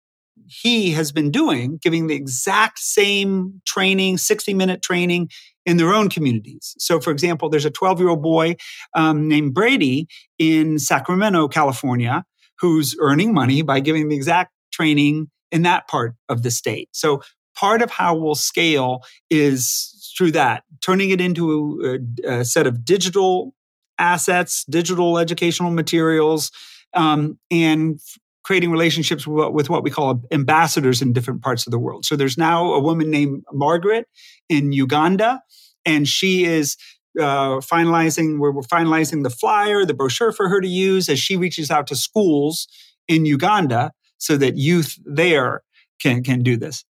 he 0.46 0.92
has 0.92 1.12
been 1.12 1.30
doing, 1.30 1.78
giving 1.82 2.06
the 2.06 2.14
exact 2.14 2.78
same 2.78 3.60
training, 3.66 4.16
60 4.16 4.54
minute 4.54 4.80
training 4.80 5.28
in 5.66 5.76
their 5.76 5.92
own 5.92 6.08
communities. 6.08 6.74
So, 6.78 7.00
for 7.00 7.10
example, 7.10 7.50
there's 7.50 7.66
a 7.66 7.70
12 7.70 8.00
year 8.00 8.08
old 8.08 8.22
boy 8.22 8.56
um, 8.94 9.28
named 9.28 9.52
Brady 9.52 10.08
in 10.38 10.78
Sacramento, 10.78 11.48
California, 11.48 12.24
who's 12.58 12.96
earning 12.98 13.34
money 13.34 13.60
by 13.60 13.80
giving 13.80 14.08
the 14.08 14.16
exact 14.16 14.52
training 14.72 15.30
in 15.52 15.62
that 15.62 15.86
part 15.86 16.14
of 16.30 16.42
the 16.42 16.50
state. 16.50 16.88
So, 16.92 17.20
part 17.54 17.82
of 17.82 17.90
how 17.90 18.16
we'll 18.16 18.34
scale 18.34 19.02
is 19.30 19.93
through 20.16 20.32
that, 20.32 20.64
turning 20.80 21.10
it 21.10 21.20
into 21.20 22.00
a, 22.24 22.30
a 22.40 22.44
set 22.44 22.66
of 22.66 22.84
digital 22.84 23.54
assets, 23.98 24.64
digital 24.68 25.18
educational 25.18 25.70
materials, 25.70 26.50
um, 26.94 27.38
and 27.50 28.00
creating 28.44 28.70
relationships 28.70 29.26
with, 29.26 29.52
with, 29.52 29.70
what 29.70 29.82
we 29.82 29.90
call 29.90 30.22
ambassadors 30.30 31.00
in 31.00 31.12
different 31.12 31.42
parts 31.42 31.66
of 31.66 31.70
the 31.70 31.78
world. 31.78 32.04
So 32.04 32.14
there's 32.14 32.38
now 32.38 32.72
a 32.72 32.80
woman 32.80 33.10
named 33.10 33.42
Margaret 33.52 34.06
in 34.48 34.72
Uganda, 34.72 35.42
and 35.84 36.06
she 36.06 36.44
is 36.44 36.76
uh, 37.18 37.60
finalizing. 37.60 38.38
We're, 38.38 38.52
we're 38.52 38.62
finalizing 38.62 39.22
the 39.22 39.30
flyer, 39.30 39.84
the 39.84 39.94
brochure 39.94 40.32
for 40.32 40.48
her 40.48 40.60
to 40.60 40.68
use 40.68 41.08
as 41.08 41.18
she 41.18 41.36
reaches 41.36 41.70
out 41.70 41.86
to 41.88 41.96
schools 41.96 42.68
in 43.08 43.26
Uganda, 43.26 43.92
so 44.18 44.36
that 44.36 44.56
youth 44.56 44.98
there 45.04 45.62
can 46.00 46.22
can 46.22 46.42
do 46.42 46.56
this. 46.56 46.84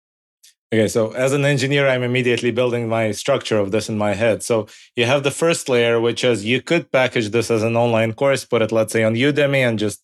Okay, 0.73 0.89
so 0.89 1.11
as 1.11 1.35
an 1.35 1.45
engineer, 1.45 1.87
I'm 1.87 2.03
immediately 2.03 2.51
building 2.51 2.89
my 2.89 3.11
structure 3.11 3.59
of 3.59 3.73
this 3.73 3.91
in 3.91 3.99
my 3.99 4.15
head. 4.15 4.43
So 4.43 4.69
you 4.97 5.05
have 5.05 5.23
the 5.23 5.31
first 5.31 5.69
layer, 5.69 6.01
which 6.01 6.25
is 6.25 6.47
you 6.47 6.63
could 6.63 6.91
package 6.91 7.29
this 7.29 7.51
as 7.51 7.63
an 7.63 7.77
online 7.77 8.15
course, 8.15 8.47
put 8.47 8.63
it, 8.63 8.73
let's 8.73 8.91
say, 8.95 9.03
on 9.03 9.15
Udemy 9.15 9.69
and 9.69 9.79
just 9.79 10.01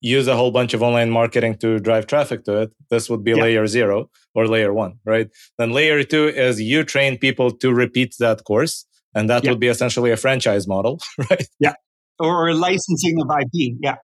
use 0.00 0.26
a 0.26 0.34
whole 0.34 0.50
bunch 0.50 0.72
of 0.72 0.82
online 0.82 1.10
marketing 1.10 1.56
to 1.58 1.78
drive 1.80 2.06
traffic 2.06 2.44
to 2.44 2.62
it. 2.62 2.72
This 2.88 3.10
would 3.10 3.24
be 3.24 3.32
yeah. 3.32 3.42
layer 3.42 3.66
zero 3.66 4.08
or 4.34 4.48
layer 4.48 4.72
one, 4.72 4.98
right? 5.04 5.28
Then 5.58 5.72
layer 5.72 6.02
two 6.02 6.28
is 6.28 6.62
you 6.62 6.82
train 6.82 7.18
people 7.18 7.50
to 7.50 7.74
repeat 7.74 8.14
that 8.18 8.44
course. 8.44 8.86
And 9.14 9.28
that 9.28 9.44
yeah. 9.44 9.50
would 9.50 9.60
be 9.60 9.68
essentially 9.68 10.12
a 10.12 10.16
franchise 10.16 10.66
model, 10.66 10.98
right? 11.30 11.46
Yeah. 11.60 11.74
Or 12.18 12.54
licensing 12.54 13.20
of 13.20 13.28
IP. 13.38 13.76
Yeah. 13.80 13.96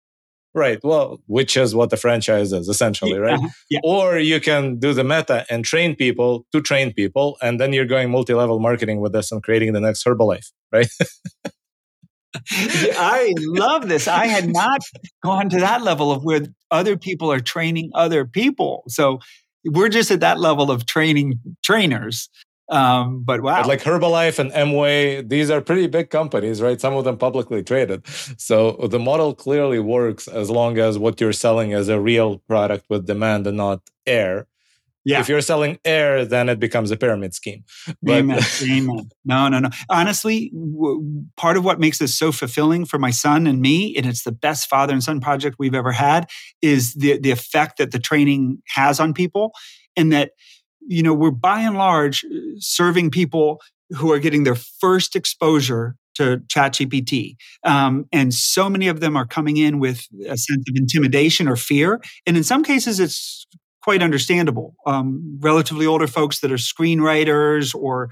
Right. 0.52 0.80
Well, 0.82 1.20
which 1.26 1.56
is 1.56 1.74
what 1.74 1.90
the 1.90 1.96
franchise 1.96 2.52
is 2.52 2.68
essentially, 2.68 3.18
right? 3.18 3.34
Uh-huh. 3.34 3.48
Yeah. 3.70 3.80
Or 3.84 4.18
you 4.18 4.40
can 4.40 4.78
do 4.78 4.92
the 4.92 5.04
meta 5.04 5.46
and 5.48 5.64
train 5.64 5.94
people 5.94 6.44
to 6.52 6.60
train 6.60 6.92
people, 6.92 7.36
and 7.40 7.60
then 7.60 7.72
you're 7.72 7.86
going 7.86 8.10
multi-level 8.10 8.58
marketing 8.58 9.00
with 9.00 9.12
this 9.12 9.30
and 9.30 9.42
creating 9.42 9.72
the 9.74 9.80
next 9.80 10.04
Herbalife, 10.04 10.50
right? 10.72 10.88
I 12.52 13.34
love 13.38 13.88
this. 13.88 14.08
I 14.08 14.26
had 14.26 14.48
not 14.48 14.80
gone 15.22 15.48
to 15.50 15.60
that 15.60 15.82
level 15.82 16.10
of 16.12 16.24
where 16.24 16.42
other 16.70 16.96
people 16.96 17.30
are 17.30 17.40
training 17.40 17.90
other 17.94 18.24
people. 18.24 18.84
So 18.88 19.18
we're 19.64 19.88
just 19.88 20.10
at 20.10 20.20
that 20.20 20.40
level 20.40 20.70
of 20.70 20.86
training 20.86 21.40
trainers. 21.62 22.28
Um, 22.70 23.22
but 23.24 23.42
wow. 23.42 23.62
But 23.62 23.68
like 23.68 23.82
Herbalife 23.82 24.38
and 24.38 24.52
Amway, 24.52 25.28
these 25.28 25.50
are 25.50 25.60
pretty 25.60 25.88
big 25.88 26.10
companies, 26.10 26.62
right? 26.62 26.80
Some 26.80 26.94
of 26.94 27.04
them 27.04 27.18
publicly 27.18 27.62
traded. 27.62 28.06
So 28.38 28.72
the 28.88 28.98
model 28.98 29.34
clearly 29.34 29.80
works 29.80 30.28
as 30.28 30.50
long 30.50 30.78
as 30.78 30.96
what 30.96 31.20
you're 31.20 31.32
selling 31.32 31.72
is 31.72 31.88
a 31.88 32.00
real 32.00 32.38
product 32.38 32.86
with 32.88 33.06
demand 33.06 33.46
and 33.46 33.56
not 33.56 33.80
air. 34.06 34.46
Yeah. 35.04 35.20
If 35.20 35.28
you're 35.28 35.40
selling 35.40 35.78
air, 35.84 36.26
then 36.26 36.48
it 36.48 36.60
becomes 36.60 36.90
a 36.90 36.96
pyramid 36.96 37.34
scheme. 37.34 37.64
But 38.02 38.18
Amen. 38.18 38.40
Amen. 38.62 39.10
No, 39.24 39.48
no, 39.48 39.58
no. 39.58 39.70
Honestly, 39.88 40.50
w- 40.54 41.24
part 41.36 41.56
of 41.56 41.64
what 41.64 41.80
makes 41.80 41.98
this 41.98 42.14
so 42.16 42.30
fulfilling 42.30 42.84
for 42.84 42.98
my 42.98 43.10
son 43.10 43.46
and 43.46 43.60
me, 43.62 43.96
and 43.96 44.04
it's 44.04 44.24
the 44.24 44.32
best 44.32 44.68
father 44.68 44.92
and 44.92 45.02
son 45.02 45.18
project 45.20 45.56
we've 45.58 45.74
ever 45.74 45.92
had, 45.92 46.28
is 46.60 46.94
the 46.94 47.18
the 47.18 47.30
effect 47.30 47.78
that 47.78 47.92
the 47.92 47.98
training 47.98 48.62
has 48.68 49.00
on 49.00 49.14
people, 49.14 49.52
and 49.96 50.12
that 50.12 50.32
you 50.90 51.04
know, 51.04 51.14
we're 51.14 51.30
by 51.30 51.60
and 51.60 51.76
large 51.76 52.24
uh, 52.24 52.28
serving 52.58 53.10
people 53.10 53.60
who 53.90 54.10
are 54.12 54.18
getting 54.18 54.42
their 54.42 54.56
first 54.56 55.14
exposure 55.14 55.94
to 56.16 56.38
ChatGPT. 56.48 57.36
Um, 57.64 58.06
and 58.12 58.34
so 58.34 58.68
many 58.68 58.88
of 58.88 58.98
them 58.98 59.16
are 59.16 59.24
coming 59.24 59.56
in 59.56 59.78
with 59.78 60.06
a 60.26 60.36
sense 60.36 60.64
of 60.68 60.74
intimidation 60.74 61.46
or 61.46 61.54
fear. 61.54 62.00
And 62.26 62.36
in 62.36 62.42
some 62.42 62.64
cases, 62.64 62.98
it's 62.98 63.46
quite 63.82 64.02
understandable. 64.02 64.74
Um, 64.84 65.38
relatively 65.40 65.86
older 65.86 66.08
folks 66.08 66.40
that 66.40 66.50
are 66.50 66.56
screenwriters 66.56 67.72
or 67.72 68.10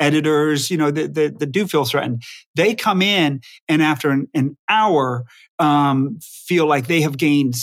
editors, 0.00 0.68
you 0.68 0.76
know, 0.76 0.90
that, 0.90 1.14
that, 1.14 1.38
that, 1.38 1.52
do 1.52 1.66
feel 1.66 1.84
threatened. 1.84 2.22
They 2.56 2.74
come 2.74 3.02
in 3.02 3.40
and 3.68 3.82
after 3.82 4.10
an, 4.10 4.28
an 4.34 4.56
hour 4.68 5.24
um, 5.58 6.18
feel 6.20 6.66
like 6.66 6.88
they 6.88 7.02
have 7.02 7.16
gained 7.18 7.54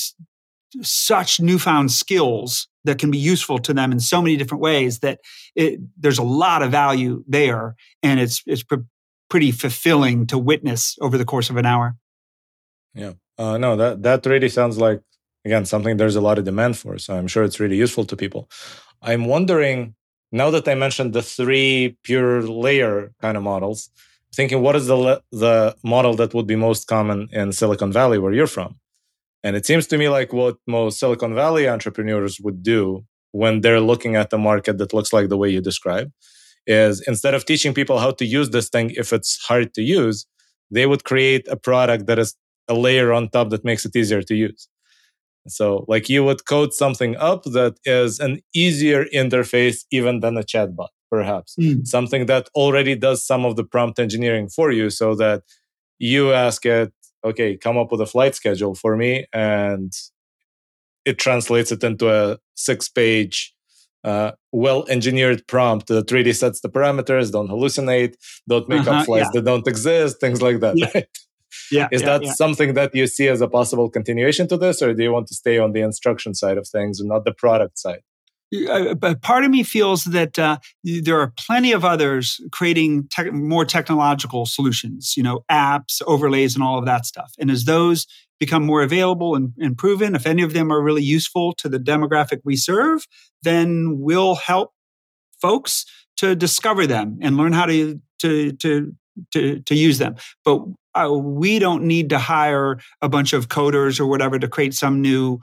such 0.81 1.39
newfound 1.39 1.91
skills 1.91 2.67
that 2.87 2.99
can 2.99 3.11
be 3.11 3.17
useful 3.17 3.59
to 3.59 3.73
them 3.73 3.91
in 3.91 3.99
so 3.99 4.21
many 4.21 4.37
different 4.37 4.61
ways 4.61 4.99
that 4.99 5.19
it, 5.55 5.79
there's 5.97 6.17
a 6.17 6.23
lot 6.23 6.63
of 6.63 6.71
value 6.71 7.23
there 7.27 7.75
and 8.01 8.19
it's 8.19 8.41
it's 8.45 8.63
pr- 8.63 8.87
pretty 9.29 9.51
fulfilling 9.51 10.25
to 10.25 10.37
witness 10.37 10.97
over 11.01 11.17
the 11.17 11.25
course 11.25 11.49
of 11.49 11.57
an 11.57 11.65
hour. 11.65 11.95
Yeah. 12.93 13.13
Uh, 13.37 13.57
no 13.57 13.75
that 13.75 14.01
that 14.01 14.25
really 14.25 14.49
sounds 14.49 14.77
like 14.77 15.01
again 15.45 15.65
something 15.65 15.97
there's 15.97 16.15
a 16.15 16.21
lot 16.21 16.39
of 16.39 16.45
demand 16.45 16.75
for 16.75 16.97
so 16.97 17.13
i'm 17.13 17.27
sure 17.27 17.43
it's 17.43 17.59
really 17.59 17.77
useful 17.77 18.05
to 18.05 18.15
people. 18.15 18.49
I'm 19.09 19.25
wondering 19.25 19.93
now 20.31 20.49
that 20.55 20.67
i 20.67 20.75
mentioned 20.75 21.13
the 21.13 21.21
three 21.21 21.97
pure 22.07 22.41
layer 22.41 23.13
kind 23.21 23.37
of 23.37 23.43
models 23.43 23.79
thinking 24.33 24.59
what 24.65 24.75
is 24.75 24.87
the 24.87 25.21
the 25.31 25.75
model 25.83 26.13
that 26.15 26.33
would 26.33 26.47
be 26.47 26.55
most 26.55 26.87
common 26.87 27.29
in 27.31 27.51
silicon 27.51 27.91
valley 27.91 28.17
where 28.17 28.33
you're 28.33 28.55
from 28.57 28.71
and 29.43 29.55
it 29.55 29.65
seems 29.65 29.87
to 29.87 29.97
me 29.97 30.09
like 30.09 30.33
what 30.33 30.57
most 30.67 30.99
Silicon 30.99 31.33
Valley 31.33 31.67
entrepreneurs 31.67 32.39
would 32.39 32.63
do 32.63 33.05
when 33.31 33.61
they're 33.61 33.81
looking 33.81 34.15
at 34.15 34.29
the 34.29 34.37
market 34.37 34.77
that 34.77 34.93
looks 34.93 35.13
like 35.13 35.29
the 35.29 35.37
way 35.37 35.49
you 35.49 35.61
describe 35.61 36.11
is 36.65 37.01
instead 37.07 37.33
of 37.33 37.45
teaching 37.45 37.73
people 37.73 37.99
how 37.99 38.11
to 38.11 38.25
use 38.25 38.49
this 38.49 38.69
thing 38.69 38.91
if 38.95 39.13
it's 39.13 39.37
hard 39.47 39.73
to 39.73 39.81
use, 39.81 40.25
they 40.69 40.85
would 40.85 41.03
create 41.03 41.47
a 41.47 41.55
product 41.55 42.07
that 42.07 42.19
is 42.19 42.35
a 42.67 42.73
layer 42.73 43.13
on 43.13 43.29
top 43.29 43.49
that 43.49 43.63
makes 43.63 43.85
it 43.85 43.95
easier 43.95 44.21
to 44.21 44.35
use. 44.35 44.67
So, 45.47 45.85
like 45.87 46.09
you 46.09 46.25
would 46.25 46.45
code 46.45 46.73
something 46.73 47.15
up 47.15 47.43
that 47.43 47.75
is 47.85 48.19
an 48.19 48.41
easier 48.53 49.05
interface 49.13 49.85
even 49.91 50.19
than 50.19 50.37
a 50.37 50.43
chatbot, 50.43 50.89
perhaps. 51.09 51.55
Mm. 51.57 51.87
Something 51.87 52.25
that 52.25 52.49
already 52.53 52.95
does 52.95 53.25
some 53.25 53.45
of 53.45 53.55
the 53.55 53.63
prompt 53.63 53.97
engineering 53.97 54.49
for 54.49 54.71
you 54.71 54.89
so 54.89 55.15
that 55.15 55.43
you 55.99 56.33
ask 56.33 56.65
it, 56.65 56.91
okay, 57.23 57.57
come 57.57 57.77
up 57.77 57.91
with 57.91 58.01
a 58.01 58.05
flight 58.05 58.35
schedule 58.35 58.75
for 58.75 58.95
me. 58.95 59.25
And 59.33 59.91
it 61.05 61.17
translates 61.17 61.71
it 61.71 61.83
into 61.83 62.09
a 62.09 62.37
six 62.55 62.89
page, 62.89 63.53
uh, 64.03 64.31
well 64.51 64.85
engineered 64.89 65.47
prompt 65.47 65.87
that 65.87 66.11
really 66.11 66.33
sets 66.33 66.61
the 66.61 66.69
parameters, 66.69 67.31
don't 67.31 67.49
hallucinate, 67.49 68.15
don't 68.47 68.67
make 68.69 68.81
uh-huh, 68.81 68.99
up 68.99 69.05
flights 69.05 69.29
yeah. 69.33 69.41
that 69.41 69.45
don't 69.45 69.67
exist, 69.67 70.19
things 70.19 70.41
like 70.41 70.59
that. 70.59 70.77
Yeah. 70.77 70.91
Right? 70.93 71.07
Yeah, 71.71 71.87
is 71.91 72.01
yeah, 72.01 72.19
that 72.19 72.25
something 72.35 72.73
that 72.75 72.93
you 72.93 73.07
see 73.07 73.27
as 73.27 73.41
a 73.41 73.47
possible 73.47 73.89
continuation 73.89 74.47
to 74.49 74.57
this, 74.57 74.81
or 74.81 74.93
do 74.93 75.03
you 75.03 75.11
want 75.11 75.27
to 75.27 75.35
stay 75.35 75.57
on 75.57 75.71
the 75.71 75.81
instruction 75.81 76.33
side 76.33 76.57
of 76.57 76.67
things 76.67 76.99
and 76.99 77.09
not 77.09 77.25
the 77.25 77.33
product 77.33 77.79
side? 77.79 78.01
But 78.97 79.21
part 79.21 79.43
of 79.43 79.51
me 79.51 79.63
feels 79.63 80.05
that 80.05 80.39
uh, 80.39 80.57
there 80.83 81.19
are 81.19 81.33
plenty 81.37 81.71
of 81.71 81.83
others 81.83 82.39
creating 82.51 83.09
more 83.31 83.65
technological 83.65 84.45
solutions, 84.45 85.15
you 85.17 85.23
know, 85.23 85.43
apps, 85.51 86.01
overlays, 86.07 86.55
and 86.55 86.63
all 86.63 86.79
of 86.79 86.85
that 86.85 87.05
stuff. 87.05 87.33
And 87.39 87.51
as 87.51 87.65
those 87.65 88.07
become 88.39 88.63
more 88.63 88.81
available 88.81 89.35
and, 89.35 89.51
and 89.57 89.77
proven, 89.77 90.15
if 90.15 90.25
any 90.25 90.43
of 90.43 90.53
them 90.53 90.71
are 90.71 90.81
really 90.81 91.03
useful 91.03 91.53
to 91.55 91.67
the 91.67 91.79
demographic 91.79 92.39
we 92.43 92.55
serve, 92.55 93.07
then 93.41 93.97
we'll 93.99 94.35
help 94.35 94.73
folks 95.41 95.85
to 96.17 96.35
discover 96.35 96.87
them 96.87 97.17
and 97.21 97.37
learn 97.37 97.53
how 97.53 97.65
to 97.65 97.99
to 98.19 98.51
to 98.53 98.95
to, 99.31 99.59
to 99.61 99.75
use 99.75 99.97
them. 99.97 100.15
But 100.43 100.61
uh, 100.95 101.11
we 101.13 101.59
don't 101.59 101.83
need 101.83 102.09
to 102.09 102.17
hire 102.17 102.79
a 103.01 103.09
bunch 103.09 103.33
of 103.33 103.49
coders 103.49 103.99
or 103.99 104.07
whatever 104.07 104.39
to 104.39 104.47
create 104.47 104.73
some 104.73 105.01
new 105.01 105.39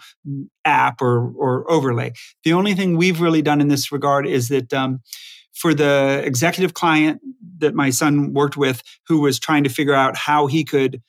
app 0.65 1.01
or, 1.01 1.31
or 1.37 1.71
overlay. 1.71 2.13
The 2.43 2.53
only 2.53 2.75
thing 2.75 2.97
we've 2.97 3.21
really 3.21 3.43
done 3.43 3.61
in 3.61 3.69
this 3.69 3.93
regard 3.93 4.27
is 4.27 4.49
that 4.49 4.73
um, 4.73 5.01
for 5.55 5.73
the 5.73 6.23
executive 6.25 6.75
client 6.75 7.21
that 7.59 7.75
my 7.75 7.91
son 7.91 8.33
worked 8.33 8.57
with, 8.57 8.83
who 9.07 9.21
was 9.21 9.39
trying 9.39 9.65
to 9.65 9.71
figure 9.71 9.95
out 9.95 10.17
how 10.17 10.47
he 10.47 10.65
could 10.65 11.01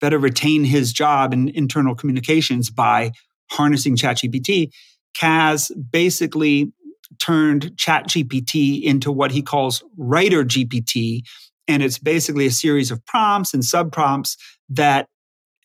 better 0.00 0.18
retain 0.18 0.64
his 0.64 0.92
job 0.92 1.32
in 1.32 1.48
internal 1.48 1.94
communications 1.94 2.70
by 2.70 3.12
harnessing 3.50 3.96
ChatGPT, 3.96 4.70
Kaz 5.18 5.70
basically 5.90 6.72
turned 7.18 7.70
ChatGPT 7.76 8.82
into 8.82 9.10
what 9.10 9.30
he 9.30 9.42
calls 9.42 9.82
Writer 9.96 10.44
GPT, 10.44 11.22
and 11.68 11.82
it's 11.82 11.98
basically 11.98 12.46
a 12.46 12.50
series 12.50 12.90
of 12.90 13.04
prompts 13.06 13.54
and 13.54 13.64
sub 13.64 13.92
prompts 13.92 14.36
that 14.68 15.08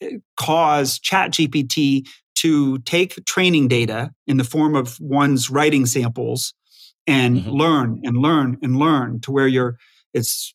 eh, 0.01 0.17
cause 0.39 0.99
ChatGPT 0.99 2.07
to 2.35 2.79
take 2.79 3.23
training 3.25 3.67
data 3.67 4.11
in 4.25 4.37
the 4.37 4.43
form 4.43 4.75
of 4.75 4.97
one's 4.99 5.49
writing 5.49 5.85
samples 5.85 6.53
and 7.07 7.37
mm-hmm. 7.37 7.49
learn 7.49 8.01
and 8.03 8.17
learn 8.17 8.57
and 8.61 8.77
learn 8.77 9.19
to 9.21 9.31
where 9.31 9.47
you're, 9.47 9.77
it's 10.13 10.53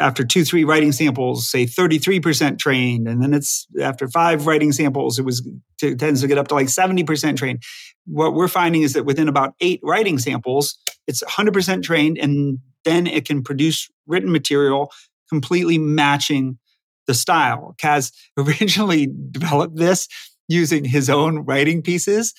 after 0.00 0.24
two, 0.24 0.44
three 0.44 0.64
writing 0.64 0.92
samples, 0.92 1.50
say 1.50 1.66
33% 1.66 2.58
trained. 2.58 3.08
And 3.08 3.22
then 3.22 3.34
it's 3.34 3.66
after 3.80 4.08
five 4.08 4.46
writing 4.46 4.72
samples, 4.72 5.18
it 5.18 5.24
was 5.24 5.46
it 5.82 5.98
tends 5.98 6.20
to 6.20 6.28
get 6.28 6.38
up 6.38 6.48
to 6.48 6.54
like 6.54 6.68
70% 6.68 7.36
trained. 7.36 7.62
What 8.06 8.34
we're 8.34 8.48
finding 8.48 8.82
is 8.82 8.92
that 8.92 9.04
within 9.04 9.28
about 9.28 9.54
eight 9.60 9.80
writing 9.82 10.18
samples, 10.18 10.78
it's 11.06 11.22
100% 11.24 11.82
trained 11.82 12.18
and 12.18 12.58
then 12.84 13.06
it 13.06 13.24
can 13.24 13.42
produce 13.42 13.90
written 14.06 14.32
material 14.32 14.92
completely 15.28 15.78
matching 15.78 16.58
the 17.06 17.14
style. 17.14 17.74
Kaz 17.82 18.12
originally 18.36 19.08
developed 19.30 19.76
this 19.76 20.08
using 20.48 20.84
his 20.84 21.08
own 21.08 21.38
writing 21.44 21.82
pieces, 21.82 22.34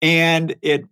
and 0.00 0.56
it 0.62 0.84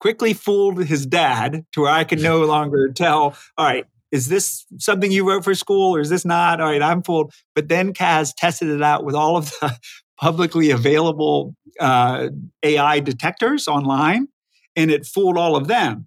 quickly 0.00 0.34
fooled 0.34 0.84
his 0.84 1.06
dad 1.06 1.64
to 1.72 1.82
where 1.82 1.92
I 1.92 2.04
could 2.04 2.20
no 2.20 2.44
longer 2.46 2.92
tell, 2.92 3.36
all 3.56 3.66
right, 3.66 3.86
is 4.12 4.28
this 4.28 4.64
something 4.78 5.10
you 5.10 5.28
wrote 5.28 5.44
for 5.44 5.54
school 5.54 5.94
or 5.96 6.00
is 6.00 6.10
this 6.10 6.24
not? 6.24 6.60
All 6.60 6.68
right, 6.68 6.82
I'm 6.82 7.02
fooled. 7.02 7.32
But 7.54 7.68
then 7.68 7.92
Kaz 7.92 8.32
tested 8.36 8.68
it 8.68 8.82
out 8.82 9.04
with 9.04 9.14
all 9.14 9.36
of 9.36 9.50
the 9.60 9.76
publicly 10.20 10.70
available 10.70 11.54
uh, 11.80 12.28
AI 12.62 13.00
detectors 13.00 13.68
online, 13.68 14.28
and 14.74 14.90
it 14.90 15.06
fooled 15.06 15.36
all 15.36 15.56
of 15.56 15.66
them. 15.68 16.06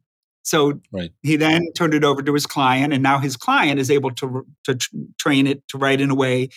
So 0.50 0.82
right. 0.92 1.12
he 1.22 1.36
then 1.36 1.72
turned 1.74 1.94
it 1.94 2.04
over 2.04 2.24
to 2.24 2.34
his 2.34 2.48
client, 2.48 2.92
and 2.92 3.04
now 3.04 3.20
his 3.20 3.38
client 3.38 3.80
is 3.80 3.92
able 3.92 4.10
to 4.16 4.48
to 4.64 4.80
train 5.20 5.46
it 5.46 5.68
to 5.68 5.78
write 5.78 6.02
in 6.02 6.10
a 6.10 6.16
way 6.16 6.50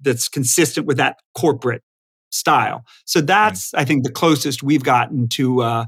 that's 0.00 0.28
consistent 0.28 0.86
with 0.86 0.98
that 0.98 1.16
corporate 1.34 1.82
style. 2.30 2.84
So 3.06 3.20
that's 3.20 3.72
right. 3.74 3.82
I 3.82 3.84
think 3.84 4.04
the 4.04 4.12
closest 4.12 4.62
we've 4.62 4.84
gotten 4.84 5.26
to 5.30 5.62
uh, 5.62 5.86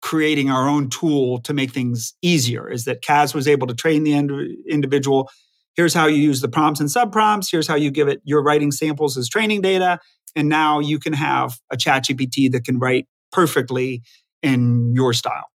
creating 0.00 0.50
our 0.50 0.66
own 0.66 0.88
tool 0.88 1.38
to 1.40 1.52
make 1.52 1.72
things 1.72 2.14
easier. 2.22 2.66
Is 2.66 2.86
that 2.86 3.02
Kaz 3.02 3.34
was 3.34 3.46
able 3.46 3.66
to 3.66 3.74
train 3.74 4.04
the 4.04 4.14
ind- 4.14 4.56
individual. 4.66 5.28
Here's 5.76 5.92
how 5.92 6.06
you 6.06 6.16
use 6.16 6.40
the 6.40 6.48
prompts 6.48 6.80
and 6.80 6.88
subprompts. 6.88 7.48
Here's 7.52 7.68
how 7.68 7.76
you 7.76 7.90
give 7.90 8.08
it 8.08 8.22
your 8.24 8.42
writing 8.42 8.72
samples 8.72 9.18
as 9.18 9.28
training 9.28 9.60
data. 9.60 10.00
And 10.34 10.48
now 10.48 10.78
you 10.80 10.98
can 10.98 11.12
have 11.12 11.58
a 11.70 11.76
chat 11.76 12.06
GPT 12.06 12.50
that 12.52 12.64
can 12.64 12.78
write 12.78 13.06
perfectly 13.32 14.02
in 14.42 14.94
your 14.94 15.12
style. 15.12 15.51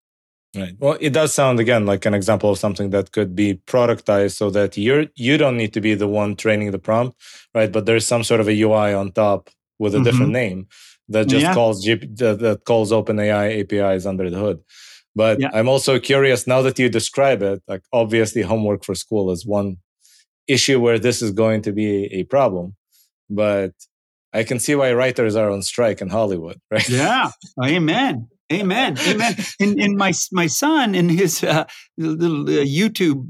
Right. 0.57 0.73
Well, 0.79 0.97
it 0.99 1.11
does 1.11 1.33
sound 1.33 1.59
again 1.59 1.85
like 1.85 2.05
an 2.05 2.13
example 2.13 2.49
of 2.49 2.57
something 2.57 2.89
that 2.91 3.11
could 3.11 3.35
be 3.35 3.55
productized 3.67 4.35
so 4.35 4.49
that 4.51 4.77
you're 4.77 5.05
you 5.15 5.37
don't 5.37 5.57
need 5.57 5.73
to 5.73 5.81
be 5.81 5.93
the 5.93 6.07
one 6.07 6.35
training 6.35 6.71
the 6.71 6.79
prompt, 6.79 7.19
right? 7.53 7.71
But 7.71 7.85
there's 7.85 8.05
some 8.05 8.23
sort 8.23 8.41
of 8.41 8.47
a 8.47 8.61
UI 8.61 8.93
on 8.93 9.11
top 9.11 9.49
with 9.79 9.93
a 9.93 9.97
mm-hmm. 9.97 10.03
different 10.05 10.31
name 10.31 10.67
that 11.09 11.27
just 11.27 11.43
yeah. 11.43 11.53
calls 11.53 11.85
GP, 11.85 12.17
that, 12.17 12.39
that 12.39 12.65
calls 12.65 12.91
OpenAI 12.91 13.61
APIs 13.61 14.05
under 14.05 14.29
the 14.29 14.37
hood. 14.37 14.59
But 15.15 15.39
yeah. 15.39 15.49
I'm 15.53 15.69
also 15.69 15.99
curious 15.99 16.45
now 16.45 16.61
that 16.61 16.77
you 16.77 16.89
describe 16.89 17.41
it, 17.41 17.63
like 17.67 17.83
obviously 17.91 18.41
homework 18.41 18.83
for 18.83 18.95
school 18.95 19.31
is 19.31 19.45
one 19.45 19.77
issue 20.47 20.79
where 20.79 20.99
this 20.99 21.21
is 21.21 21.31
going 21.31 21.61
to 21.63 21.71
be 21.71 22.05
a 22.05 22.23
problem. 22.23 22.75
But 23.29 23.73
I 24.33 24.43
can 24.43 24.59
see 24.59 24.75
why 24.75 24.93
writers 24.93 25.35
are 25.35 25.49
on 25.49 25.61
strike 25.61 26.01
in 26.01 26.09
Hollywood, 26.09 26.59
right? 26.71 26.87
Yeah. 26.87 27.31
Amen. 27.63 28.27
Amen. 28.51 28.97
Amen. 29.07 29.35
And, 29.59 29.79
and 29.79 29.97
my 29.97 30.13
my 30.31 30.47
son 30.47 30.95
in 30.95 31.09
his 31.09 31.43
uh, 31.43 31.65
little 31.97 32.43
uh, 32.43 32.63
YouTube 32.63 33.29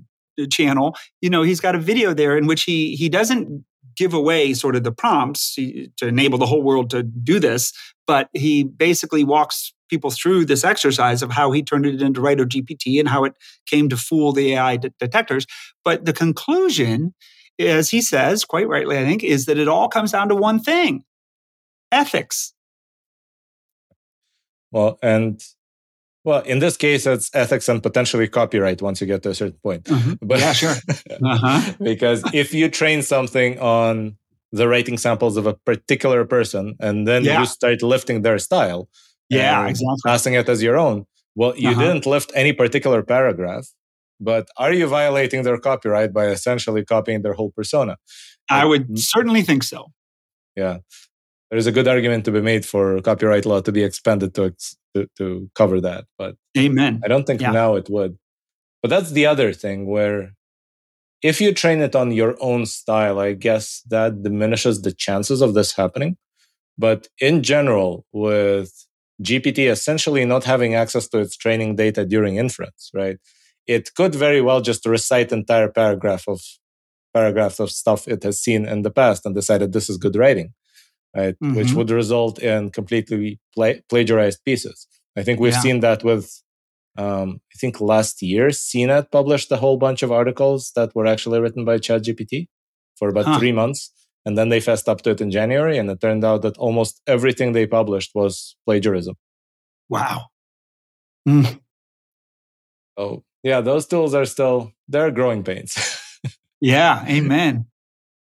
channel, 0.51 0.95
you 1.21 1.29
know, 1.29 1.41
he's 1.41 1.59
got 1.59 1.73
a 1.75 1.79
video 1.79 2.13
there 2.13 2.37
in 2.37 2.45
which 2.45 2.63
he 2.63 2.95
he 2.95 3.09
doesn't 3.09 3.65
give 3.95 4.13
away 4.13 4.53
sort 4.53 4.75
of 4.75 4.83
the 4.83 4.91
prompts 4.91 5.55
to 5.55 6.07
enable 6.07 6.37
the 6.37 6.45
whole 6.45 6.61
world 6.61 6.91
to 6.91 7.01
do 7.01 7.39
this, 7.39 7.73
but 8.05 8.29
he 8.33 8.63
basically 8.63 9.23
walks 9.23 9.73
people 9.89 10.11
through 10.11 10.45
this 10.45 10.63
exercise 10.63 11.21
of 11.21 11.31
how 11.31 11.51
he 11.51 11.63
turned 11.63 11.85
it 11.85 12.01
into 12.01 12.21
Writer 12.21 12.45
GPT 12.45 12.99
and 12.99 13.09
how 13.09 13.23
it 13.23 13.33
came 13.65 13.89
to 13.89 13.97
fool 13.97 14.33
the 14.33 14.53
AI 14.53 14.77
de- 14.77 14.93
detectors. 14.99 15.47
But 15.83 16.05
the 16.05 16.13
conclusion, 16.13 17.15
as 17.59 17.89
he 17.89 18.01
says, 18.01 18.45
quite 18.45 18.67
rightly, 18.67 18.97
I 18.97 19.05
think, 19.05 19.23
is 19.23 19.45
that 19.45 19.57
it 19.57 19.67
all 19.67 19.89
comes 19.89 20.11
down 20.11 20.29
to 20.29 20.35
one 20.35 20.59
thing 20.59 21.03
ethics. 21.91 22.53
Well, 24.71 24.99
and 25.01 25.41
well, 26.23 26.41
in 26.41 26.59
this 26.59 26.75
case, 26.75 27.05
it's 27.05 27.33
ethics 27.33 27.69
and 27.69 27.81
potentially 27.81 28.27
copyright 28.27 28.81
once 28.81 28.99
you 28.99 29.07
get 29.07 29.23
to 29.23 29.29
a 29.29 29.33
certain 29.33 29.59
point. 29.63 29.85
Mm-hmm. 29.85 30.13
But 30.27 30.39
yeah, 30.39 30.53
sure. 30.53 30.75
Uh-huh. 31.23 31.73
because 31.81 32.21
if 32.33 32.53
you 32.53 32.69
train 32.69 33.01
something 33.01 33.57
on 33.59 34.17
the 34.51 34.67
writing 34.67 34.97
samples 34.97 35.37
of 35.37 35.45
a 35.47 35.53
particular 35.53 36.25
person 36.25 36.75
and 36.79 37.07
then 37.07 37.23
yeah. 37.23 37.39
you 37.39 37.45
start 37.45 37.81
lifting 37.81 38.23
their 38.23 38.39
style, 38.39 38.89
yeah, 39.29 39.67
exactly, 39.67 39.95
passing 40.05 40.33
it 40.33 40.49
as 40.49 40.61
your 40.61 40.77
own, 40.77 41.05
well, 41.35 41.53
you 41.55 41.69
uh-huh. 41.69 41.81
didn't 41.81 42.05
lift 42.05 42.31
any 42.35 42.51
particular 42.51 43.03
paragraph, 43.03 43.67
but 44.19 44.49
are 44.57 44.73
you 44.73 44.87
violating 44.87 45.43
their 45.43 45.57
copyright 45.57 46.11
by 46.11 46.27
essentially 46.27 46.83
copying 46.83 47.21
their 47.21 47.33
whole 47.33 47.51
persona? 47.51 47.97
I 48.49 48.65
would 48.65 48.99
certainly 48.99 49.43
think 49.43 49.63
so. 49.63 49.91
Yeah 50.57 50.79
there 51.49 51.57
is 51.57 51.67
a 51.67 51.71
good 51.71 51.87
argument 51.87 52.25
to 52.25 52.31
be 52.31 52.41
made 52.41 52.65
for 52.65 53.01
copyright 53.01 53.45
law 53.45 53.61
to 53.61 53.71
be 53.71 53.83
expanded 53.83 54.33
to 54.35 54.53
to, 54.95 55.07
to 55.17 55.49
cover 55.55 55.79
that. 55.81 56.05
But 56.17 56.35
amen. 56.57 57.01
I 57.03 57.07
don't 57.07 57.25
think 57.25 57.41
yeah. 57.41 57.51
now 57.51 57.75
it 57.75 57.89
would. 57.89 58.17
But 58.81 58.89
that's 58.89 59.11
the 59.11 59.25
other 59.25 59.53
thing 59.53 59.85
where 59.87 60.33
if 61.21 61.41
you 61.41 61.53
train 61.53 61.81
it 61.81 61.95
on 61.95 62.11
your 62.11 62.35
own 62.39 62.65
style, 62.65 63.19
I 63.19 63.33
guess 63.33 63.81
that 63.89 64.23
diminishes 64.23 64.81
the 64.81 64.91
chances 64.91 65.41
of 65.41 65.53
this 65.53 65.75
happening. 65.75 66.17
But 66.77 67.07
in 67.19 67.41
general, 67.41 68.05
with 68.11 68.71
GPT 69.23 69.69
essentially 69.69 70.25
not 70.25 70.43
having 70.43 70.75
access 70.75 71.07
to 71.09 71.19
its 71.19 71.35
training 71.35 71.75
data 71.75 72.05
during 72.05 72.35
inference, 72.35 72.91
right? 72.93 73.17
It 73.65 73.93
could 73.95 74.13
very 74.13 74.41
well 74.41 74.61
just 74.61 74.85
recite 74.85 75.31
entire 75.31 75.69
paragraph 75.69 76.27
of 76.27 76.41
paragraphs 77.13 77.59
of 77.59 77.71
stuff 77.71 78.07
it 78.07 78.21
has 78.23 78.39
seen 78.39 78.67
in 78.67 78.83
the 78.83 78.91
past 78.91 79.25
and 79.25 79.33
decided 79.33 79.73
this 79.73 79.89
is 79.89 79.97
good 79.97 80.15
writing 80.15 80.53
right? 81.15 81.35
Mm-hmm. 81.43 81.55
Which 81.55 81.73
would 81.73 81.89
result 81.89 82.39
in 82.39 82.69
completely 82.71 83.39
pla- 83.53 83.81
plagiarized 83.89 84.43
pieces. 84.45 84.87
I 85.15 85.23
think 85.23 85.39
we've 85.39 85.53
yeah. 85.53 85.59
seen 85.59 85.79
that 85.81 86.03
with, 86.03 86.31
um, 86.97 87.41
I 87.53 87.57
think 87.57 87.81
last 87.81 88.21
year, 88.21 88.47
CNET 88.47 89.11
published 89.11 89.51
a 89.51 89.57
whole 89.57 89.77
bunch 89.77 90.03
of 90.03 90.11
articles 90.11 90.71
that 90.75 90.95
were 90.95 91.07
actually 91.07 91.39
written 91.39 91.65
by 91.65 91.77
ChatGPT 91.77 92.47
for 92.97 93.09
about 93.09 93.25
huh. 93.25 93.39
three 93.39 93.51
months. 93.51 93.91
And 94.25 94.37
then 94.37 94.49
they 94.49 94.59
fessed 94.59 94.89
up 94.89 95.01
to 95.03 95.11
it 95.11 95.21
in 95.21 95.31
January, 95.31 95.77
and 95.77 95.89
it 95.89 96.01
turned 96.01 96.25
out 96.25 96.41
that 96.41 96.57
almost 96.57 97.01
everything 97.07 97.53
they 97.53 97.65
published 97.65 98.11
was 98.13 98.57
plagiarism. 98.65 99.15
Wow. 99.87 100.25
Mm. 101.27 101.61
So 102.97 103.23
yeah, 103.43 103.61
those 103.61 103.85
tools 103.85 104.13
are 104.13 104.25
still 104.25 104.73
they're 104.87 105.11
growing 105.11 105.43
pains. 105.43 105.77
yeah, 106.61 107.05
amen. 107.07 107.67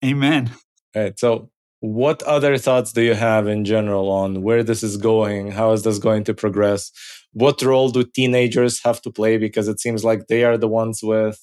Amen. 0.05 0.51
Right. 0.95 1.19
So 1.19 1.51
what 1.81 2.23
other 2.23 2.57
thoughts 2.59 2.93
do 2.93 3.03
you 3.03 3.15
have 3.15 3.47
in 3.47 3.65
general 3.65 4.11
on 4.11 4.43
where 4.43 4.63
this 4.63 4.83
is 4.83 4.97
going? 4.97 5.51
How 5.51 5.73
is 5.73 5.83
this 5.83 5.99
going 5.99 6.25
to 6.25 6.35
progress? 6.35 6.93
What 7.33 7.63
role 7.63 7.91
do 7.91 8.05
teenagers 8.05 8.83
have 8.85 9.01
to 9.03 9.11
play? 9.11 9.39
Because 9.39 9.69
it 9.69 9.81
seems 9.81 10.05
like 10.05 10.27
they 10.27 10.45
are 10.45 10.59
the 10.59 10.69
ones 10.69 11.03
with 11.03 11.39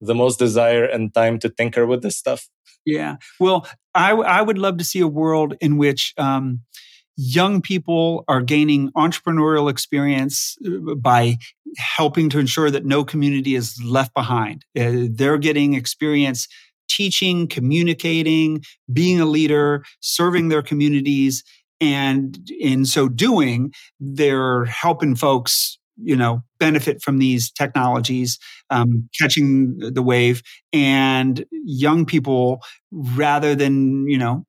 the 0.00 0.14
most 0.14 0.38
desire 0.38 0.84
and 0.84 1.12
time 1.14 1.38
to 1.40 1.48
tinker 1.48 1.86
with 1.86 2.02
this 2.02 2.16
stuff. 2.16 2.48
Yeah. 2.84 3.16
Well 3.40 3.66
i, 3.94 4.12
I 4.12 4.42
would 4.42 4.58
love 4.58 4.76
to 4.78 4.84
see 4.84 5.00
a 5.00 5.08
world 5.08 5.54
in 5.60 5.76
which 5.76 6.12
um, 6.18 6.60
young 7.16 7.62
people 7.62 8.24
are 8.28 8.42
gaining 8.42 8.90
entrepreneurial 8.92 9.70
experience 9.70 10.56
uh, 10.66 10.94
by 10.96 11.36
helping 11.78 12.28
to 12.30 12.38
ensure 12.38 12.70
that 12.70 12.84
no 12.84 13.04
community 13.04 13.54
is 13.54 13.80
left 13.84 14.12
behind. 14.14 14.64
Uh, 14.78 15.06
they're 15.10 15.38
getting 15.38 15.74
experience 15.74 16.48
teaching, 16.88 17.48
communicating, 17.48 18.62
being 18.92 19.20
a 19.20 19.26
leader, 19.26 19.84
serving 20.00 20.48
their 20.48 20.62
communities. 20.62 21.44
And 21.80 22.38
in 22.58 22.84
so 22.84 23.08
doing, 23.08 23.72
they're 24.00 24.64
helping 24.66 25.16
folks, 25.16 25.78
you 25.96 26.16
know, 26.16 26.42
benefit 26.58 27.02
from 27.02 27.18
these 27.18 27.50
technologies, 27.50 28.38
um, 28.70 29.08
catching 29.20 29.78
the 29.78 30.02
wave. 30.02 30.42
And 30.72 31.44
young 31.50 32.06
people, 32.06 32.62
rather 32.90 33.54
than, 33.54 34.08
you 34.08 34.18
know, 34.18 34.46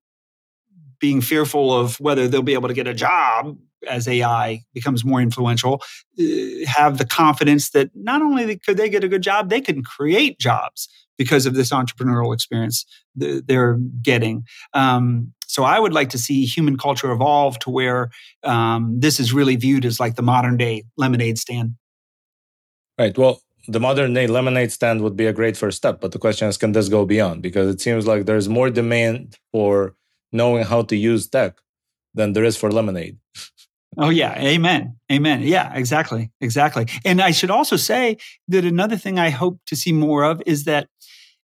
being 0.99 1.21
fearful 1.21 1.73
of 1.73 1.99
whether 1.99 2.27
they'll 2.27 2.41
be 2.41 2.53
able 2.53 2.69
to 2.69 2.73
get 2.73 2.87
a 2.87 2.93
job 2.93 3.57
as 3.87 4.07
AI 4.07 4.61
becomes 4.73 5.03
more 5.05 5.21
influential, 5.21 5.81
uh, 6.19 6.23
have 6.67 6.97
the 6.97 7.05
confidence 7.05 7.71
that 7.71 7.89
not 7.95 8.21
only 8.21 8.57
could 8.57 8.77
they 8.77 8.89
get 8.89 9.03
a 9.03 9.07
good 9.07 9.21
job, 9.21 9.49
they 9.49 9.61
can 9.61 9.83
create 9.83 10.39
jobs 10.39 10.87
because 11.17 11.45
of 11.45 11.53
this 11.53 11.71
entrepreneurial 11.71 12.33
experience 12.33 12.85
they're 13.15 13.77
getting. 14.01 14.43
Um, 14.73 15.33
so 15.47 15.63
I 15.63 15.79
would 15.79 15.93
like 15.93 16.09
to 16.09 16.17
see 16.17 16.45
human 16.45 16.77
culture 16.77 17.11
evolve 17.11 17.59
to 17.59 17.69
where 17.69 18.09
um, 18.43 18.99
this 18.99 19.19
is 19.19 19.31
really 19.31 19.55
viewed 19.55 19.85
as 19.85 19.99
like 19.99 20.15
the 20.15 20.21
modern 20.21 20.57
day 20.57 20.83
lemonade 20.97 21.37
stand. 21.37 21.75
Right. 22.99 23.17
Well, 23.17 23.41
the 23.67 23.79
modern 23.79 24.13
day 24.13 24.27
lemonade 24.27 24.71
stand 24.71 25.01
would 25.01 25.15
be 25.15 25.25
a 25.25 25.33
great 25.33 25.57
first 25.57 25.77
step, 25.77 26.01
but 26.01 26.11
the 26.11 26.19
question 26.19 26.47
is, 26.47 26.57
can 26.57 26.71
this 26.73 26.89
go 26.89 27.05
beyond? 27.05 27.41
Because 27.41 27.73
it 27.73 27.81
seems 27.81 28.05
like 28.05 28.25
there's 28.25 28.49
more 28.49 28.69
demand 28.69 29.37
for 29.51 29.95
knowing 30.31 30.63
how 30.63 30.81
to 30.83 30.95
use 30.95 31.27
tech 31.27 31.55
than 32.13 32.33
there 32.33 32.43
is 32.43 32.57
for 32.57 32.71
lemonade. 32.71 33.17
Oh 33.97 34.09
yeah, 34.09 34.37
amen. 34.39 34.97
Amen. 35.11 35.41
Yeah, 35.43 35.71
exactly. 35.73 36.31
Exactly. 36.41 36.87
And 37.03 37.21
I 37.21 37.31
should 37.31 37.51
also 37.51 37.75
say 37.75 38.17
that 38.47 38.65
another 38.65 38.97
thing 38.97 39.19
I 39.19 39.29
hope 39.29 39.59
to 39.67 39.75
see 39.75 39.93
more 39.93 40.23
of 40.23 40.41
is 40.45 40.65
that 40.65 40.87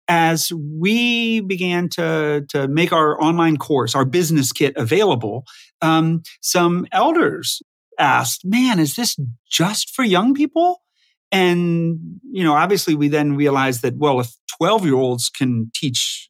as 0.08 0.52
we 0.54 1.40
began 1.42 1.88
to, 1.90 2.44
to 2.50 2.68
make 2.68 2.92
our 2.92 3.22
online 3.22 3.58
course, 3.58 3.94
our 3.94 4.06
business 4.06 4.52
kit 4.52 4.74
available, 4.76 5.46
um, 5.82 6.24
some 6.42 6.88
elders 6.92 7.62
asked, 8.00 8.42
man, 8.44 8.80
is 8.80 8.96
this 8.96 9.18
just 9.50 9.94
for 9.94 10.04
young 10.04 10.34
people? 10.34 10.82
And, 11.32 12.20
you 12.32 12.44
know, 12.44 12.54
obviously 12.54 12.96
we 12.96 13.08
then 13.08 13.36
realized 13.36 13.84
that, 13.84 13.98
well, 13.98 14.20
if 14.20 14.32
12 14.58 14.86
year 14.86 14.96
olds 14.96 15.30
can 15.30 15.70
teach 15.76 16.28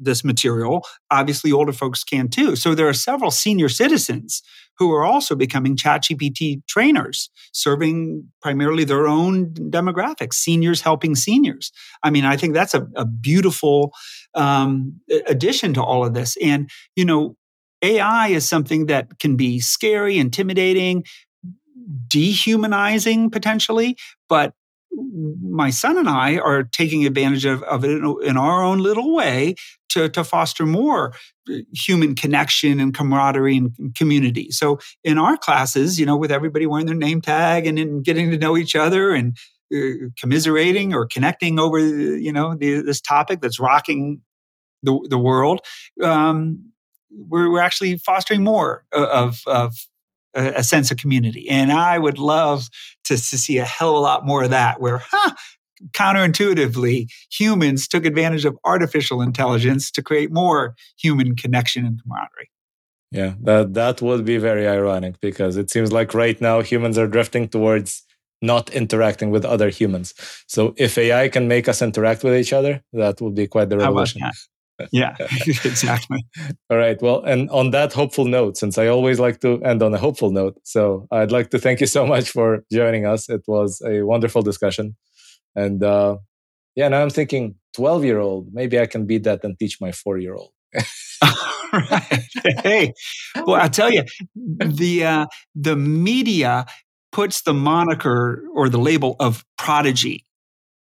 this 0.00 0.24
material, 0.24 0.84
obviously 1.10 1.52
older 1.52 1.72
folks 1.72 2.04
can 2.04 2.28
too. 2.28 2.56
So 2.56 2.74
there 2.74 2.88
are 2.88 2.94
several 2.94 3.30
senior 3.30 3.68
citizens 3.68 4.42
who 4.78 4.92
are 4.92 5.04
also 5.04 5.34
becoming 5.34 5.76
ChatGPT 5.76 6.62
trainers, 6.68 7.30
serving 7.52 8.28
primarily 8.40 8.84
their 8.84 9.06
own 9.06 9.52
demographics, 9.54 10.34
seniors 10.34 10.80
helping 10.82 11.14
seniors. 11.14 11.72
I 12.02 12.10
mean, 12.10 12.24
I 12.24 12.36
think 12.36 12.54
that's 12.54 12.74
a, 12.74 12.86
a 12.94 13.04
beautiful 13.04 13.92
um, 14.34 15.00
addition 15.26 15.74
to 15.74 15.82
all 15.82 16.04
of 16.04 16.14
this. 16.14 16.36
And, 16.40 16.70
you 16.94 17.04
know, 17.04 17.36
AI 17.82 18.28
is 18.28 18.48
something 18.48 18.86
that 18.86 19.18
can 19.18 19.36
be 19.36 19.60
scary, 19.60 20.18
intimidating, 20.18 21.04
dehumanizing 22.06 23.30
potentially, 23.30 23.96
but 24.28 24.52
my 25.40 25.70
son 25.70 25.98
and 25.98 26.08
I 26.08 26.38
are 26.38 26.64
taking 26.64 27.06
advantage 27.06 27.44
of, 27.44 27.62
of 27.64 27.84
it 27.84 28.02
in 28.24 28.36
our 28.36 28.62
own 28.62 28.78
little 28.78 29.14
way 29.14 29.54
to, 29.90 30.08
to 30.10 30.24
foster 30.24 30.66
more 30.66 31.14
uh, 31.50 31.54
human 31.74 32.14
connection 32.14 32.80
and 32.80 32.94
camaraderie 32.94 33.56
and 33.56 33.94
community. 33.94 34.50
So 34.50 34.78
in 35.04 35.18
our 35.18 35.36
classes, 35.36 35.98
you 35.98 36.06
know, 36.06 36.16
with 36.16 36.32
everybody 36.32 36.66
wearing 36.66 36.86
their 36.86 36.94
name 36.94 37.20
tag 37.20 37.66
and, 37.66 37.78
and 37.78 38.04
getting 38.04 38.30
to 38.30 38.38
know 38.38 38.56
each 38.56 38.76
other 38.76 39.12
and 39.12 39.36
uh, 39.74 40.08
commiserating 40.18 40.94
or 40.94 41.06
connecting 41.06 41.58
over, 41.58 41.78
you 41.78 42.32
know, 42.32 42.54
the, 42.54 42.82
this 42.82 43.00
topic 43.00 43.40
that's 43.40 43.60
rocking 43.60 44.20
the, 44.82 45.06
the 45.10 45.18
world, 45.18 45.60
um, 46.02 46.72
we're, 47.10 47.50
we're 47.50 47.62
actually 47.62 47.96
fostering 47.98 48.44
more 48.44 48.84
of, 48.92 49.40
of 49.46 49.74
a, 50.34 50.54
a, 50.56 50.64
sense 50.64 50.90
of 50.90 50.98
community. 50.98 51.48
And 51.48 51.72
I 51.72 51.98
would 51.98 52.18
love 52.18 52.68
to, 53.04 53.14
to 53.16 53.38
see 53.38 53.58
a 53.58 53.64
hell 53.64 53.90
of 53.90 53.96
a 53.96 54.00
lot 54.00 54.26
more 54.26 54.44
of 54.44 54.50
that 54.50 54.80
where, 54.80 55.02
huh, 55.10 55.34
counterintuitively, 55.92 57.06
humans 57.30 57.88
took 57.88 58.04
advantage 58.04 58.44
of 58.44 58.56
artificial 58.64 59.22
intelligence 59.22 59.90
to 59.92 60.02
create 60.02 60.32
more 60.32 60.74
human 60.98 61.36
connection 61.36 61.86
and 61.86 62.00
camaraderie. 62.02 62.50
Yeah, 63.10 63.34
that 63.40 63.74
that 63.74 64.02
would 64.02 64.24
be 64.24 64.36
very 64.36 64.68
ironic 64.68 65.18
because 65.20 65.56
it 65.56 65.70
seems 65.70 65.92
like 65.92 66.12
right 66.12 66.38
now 66.40 66.60
humans 66.60 66.98
are 66.98 67.06
drifting 67.06 67.48
towards 67.48 68.04
not 68.42 68.70
interacting 68.70 69.30
with 69.30 69.44
other 69.44 69.70
humans. 69.70 70.14
So 70.46 70.74
if 70.76 70.98
AI 70.98 71.28
can 71.28 71.48
make 71.48 71.68
us 71.68 71.80
interact 71.82 72.22
with 72.22 72.36
each 72.36 72.52
other, 72.52 72.82
that 72.92 73.20
would 73.20 73.34
be 73.34 73.46
quite 73.46 73.70
the 73.70 73.78
revolution. 73.78 74.20
Yeah, 74.92 75.16
exactly. 75.46 76.24
All 76.70 76.76
right. 76.76 77.00
Well, 77.00 77.22
and 77.22 77.50
on 77.50 77.70
that 77.70 77.92
hopeful 77.92 78.24
note, 78.24 78.56
since 78.56 78.78
I 78.78 78.86
always 78.88 79.18
like 79.18 79.40
to 79.40 79.62
end 79.62 79.82
on 79.82 79.94
a 79.94 79.98
hopeful 79.98 80.30
note, 80.30 80.58
so 80.64 81.06
I'd 81.10 81.32
like 81.32 81.50
to 81.50 81.58
thank 81.58 81.80
you 81.80 81.86
so 81.86 82.06
much 82.06 82.30
for 82.30 82.64
joining 82.72 83.06
us. 83.06 83.28
It 83.28 83.42
was 83.46 83.82
a 83.84 84.02
wonderful 84.02 84.42
discussion. 84.42 84.96
And 85.56 85.82
uh, 85.82 86.18
yeah, 86.76 86.88
now 86.88 87.02
I'm 87.02 87.10
thinking 87.10 87.56
12 87.74 88.04
year 88.04 88.18
old, 88.18 88.48
maybe 88.52 88.78
I 88.78 88.86
can 88.86 89.06
beat 89.06 89.24
that 89.24 89.44
and 89.44 89.58
teach 89.58 89.80
my 89.80 89.92
four 89.92 90.18
year 90.18 90.34
old. 90.34 90.52
right. 91.72 92.22
Hey, 92.62 92.92
well, 93.34 93.60
I 93.60 93.68
tell 93.68 93.90
you, 93.90 94.04
the 94.34 95.04
uh, 95.04 95.26
the 95.54 95.76
media 95.76 96.66
puts 97.10 97.42
the 97.42 97.54
moniker 97.54 98.44
or 98.54 98.68
the 98.68 98.78
label 98.78 99.16
of 99.18 99.44
prodigy 99.56 100.24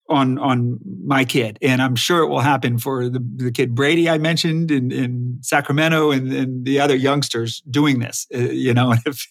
on 0.09 0.37
on 0.37 0.79
my 1.03 1.25
kid. 1.25 1.57
And 1.61 1.81
i'm 1.81 1.95
sure 1.95 2.19
it 2.19 2.27
will 2.27 2.39
happen 2.39 2.77
for 2.77 3.09
the, 3.09 3.23
the 3.35 3.51
kid 3.51 3.75
brady 3.75 4.09
i 4.09 4.17
mentioned 4.17 4.71
in, 4.71 4.91
in 4.91 5.39
sacramento 5.41 6.11
and, 6.11 6.31
and 6.31 6.65
the 6.65 6.79
other 6.79 6.95
youngsters 6.95 7.61
doing 7.69 7.99
this. 7.99 8.27
Uh, 8.33 8.39
you 8.39 8.73
know 8.73 8.93
if, 9.05 9.27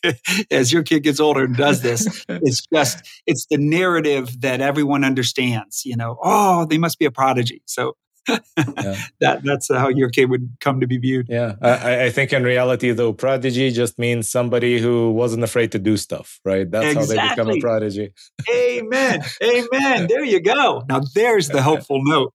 as 0.51 0.73
your 0.73 0.83
kid 0.83 1.01
gets 1.01 1.21
older 1.21 1.45
and 1.45 1.57
does 1.57 1.83
this 1.83 2.25
it's 2.29 2.67
just 2.73 3.07
it's 3.27 3.47
the 3.51 3.59
narrative 3.59 4.41
that 4.41 4.61
everyone 4.61 5.05
understands 5.05 5.85
you 5.85 5.97
know 5.97 6.19
oh 6.23 6.67
they 6.67 6.79
must 6.79 6.99
be 6.99 7.05
a 7.05 7.11
prodigy. 7.11 7.63
So 7.67 7.97
yeah. 8.29 8.39
that 9.21 9.43
that's 9.43 9.69
how 9.73 9.89
your 9.89 10.09
kid 10.09 10.31
would 10.31 10.57
come 10.61 10.81
to 10.81 10.87
be 10.87 10.99
viewed. 10.99 11.27
Yeah, 11.29 11.55
I, 11.61 12.05
I, 12.05 12.11
think 12.11 12.33
in 12.33 12.43
reality, 12.43 12.93
though, 12.93 13.13
prodigy 13.13 13.71
just 13.71 13.99
means 13.99 14.29
somebody 14.29 14.79
who 14.79 15.11
wasn't 15.13 15.45
afraid 15.45 15.73
to 15.73 15.79
do 15.79 15.97
stuff, 15.97 16.41
right? 16.45 16.71
That's 16.71 16.97
exactly. 16.97 17.17
how 17.17 17.29
they 17.29 17.35
become 17.35 17.51
a 17.51 17.61
prodigy. 17.61 18.13
Amen. 18.51 19.23
Amen. 19.43 20.09
There 20.15 20.25
you 20.25 20.41
go. 20.41 20.83
Now 20.89 21.01
there's 21.15 21.49
the 21.49 21.63
hopeful 21.63 22.01
note. 22.03 22.33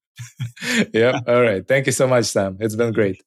yeah. 0.92 1.20
All 1.26 1.40
right. 1.40 1.66
Thank 1.66 1.86
you 1.86 1.92
so 1.92 2.06
much, 2.06 2.26
Sam. 2.26 2.56
It's 2.60 2.76
been 2.76 2.92
great. 2.92 3.22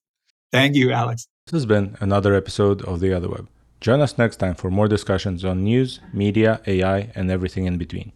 Thank 0.52 0.76
you, 0.76 0.92
Alex. 0.92 1.28
This 1.48 1.54
has 1.54 1.66
been 1.66 1.98
another 2.00 2.36
episode 2.36 2.82
of 2.84 3.00
The 3.00 3.08
Otherweb. 3.08 3.48
Join 3.82 4.02
us 4.02 4.18
next 4.18 4.38
time 4.38 4.56
for 4.56 4.70
more 4.70 4.88
discussions 4.88 5.44
on 5.44 5.64
news, 5.64 6.00
media, 6.14 6.62
AI, 6.68 7.12
and 7.16 7.32
everything 7.32 7.66
in 7.66 7.78
between. 7.78 8.12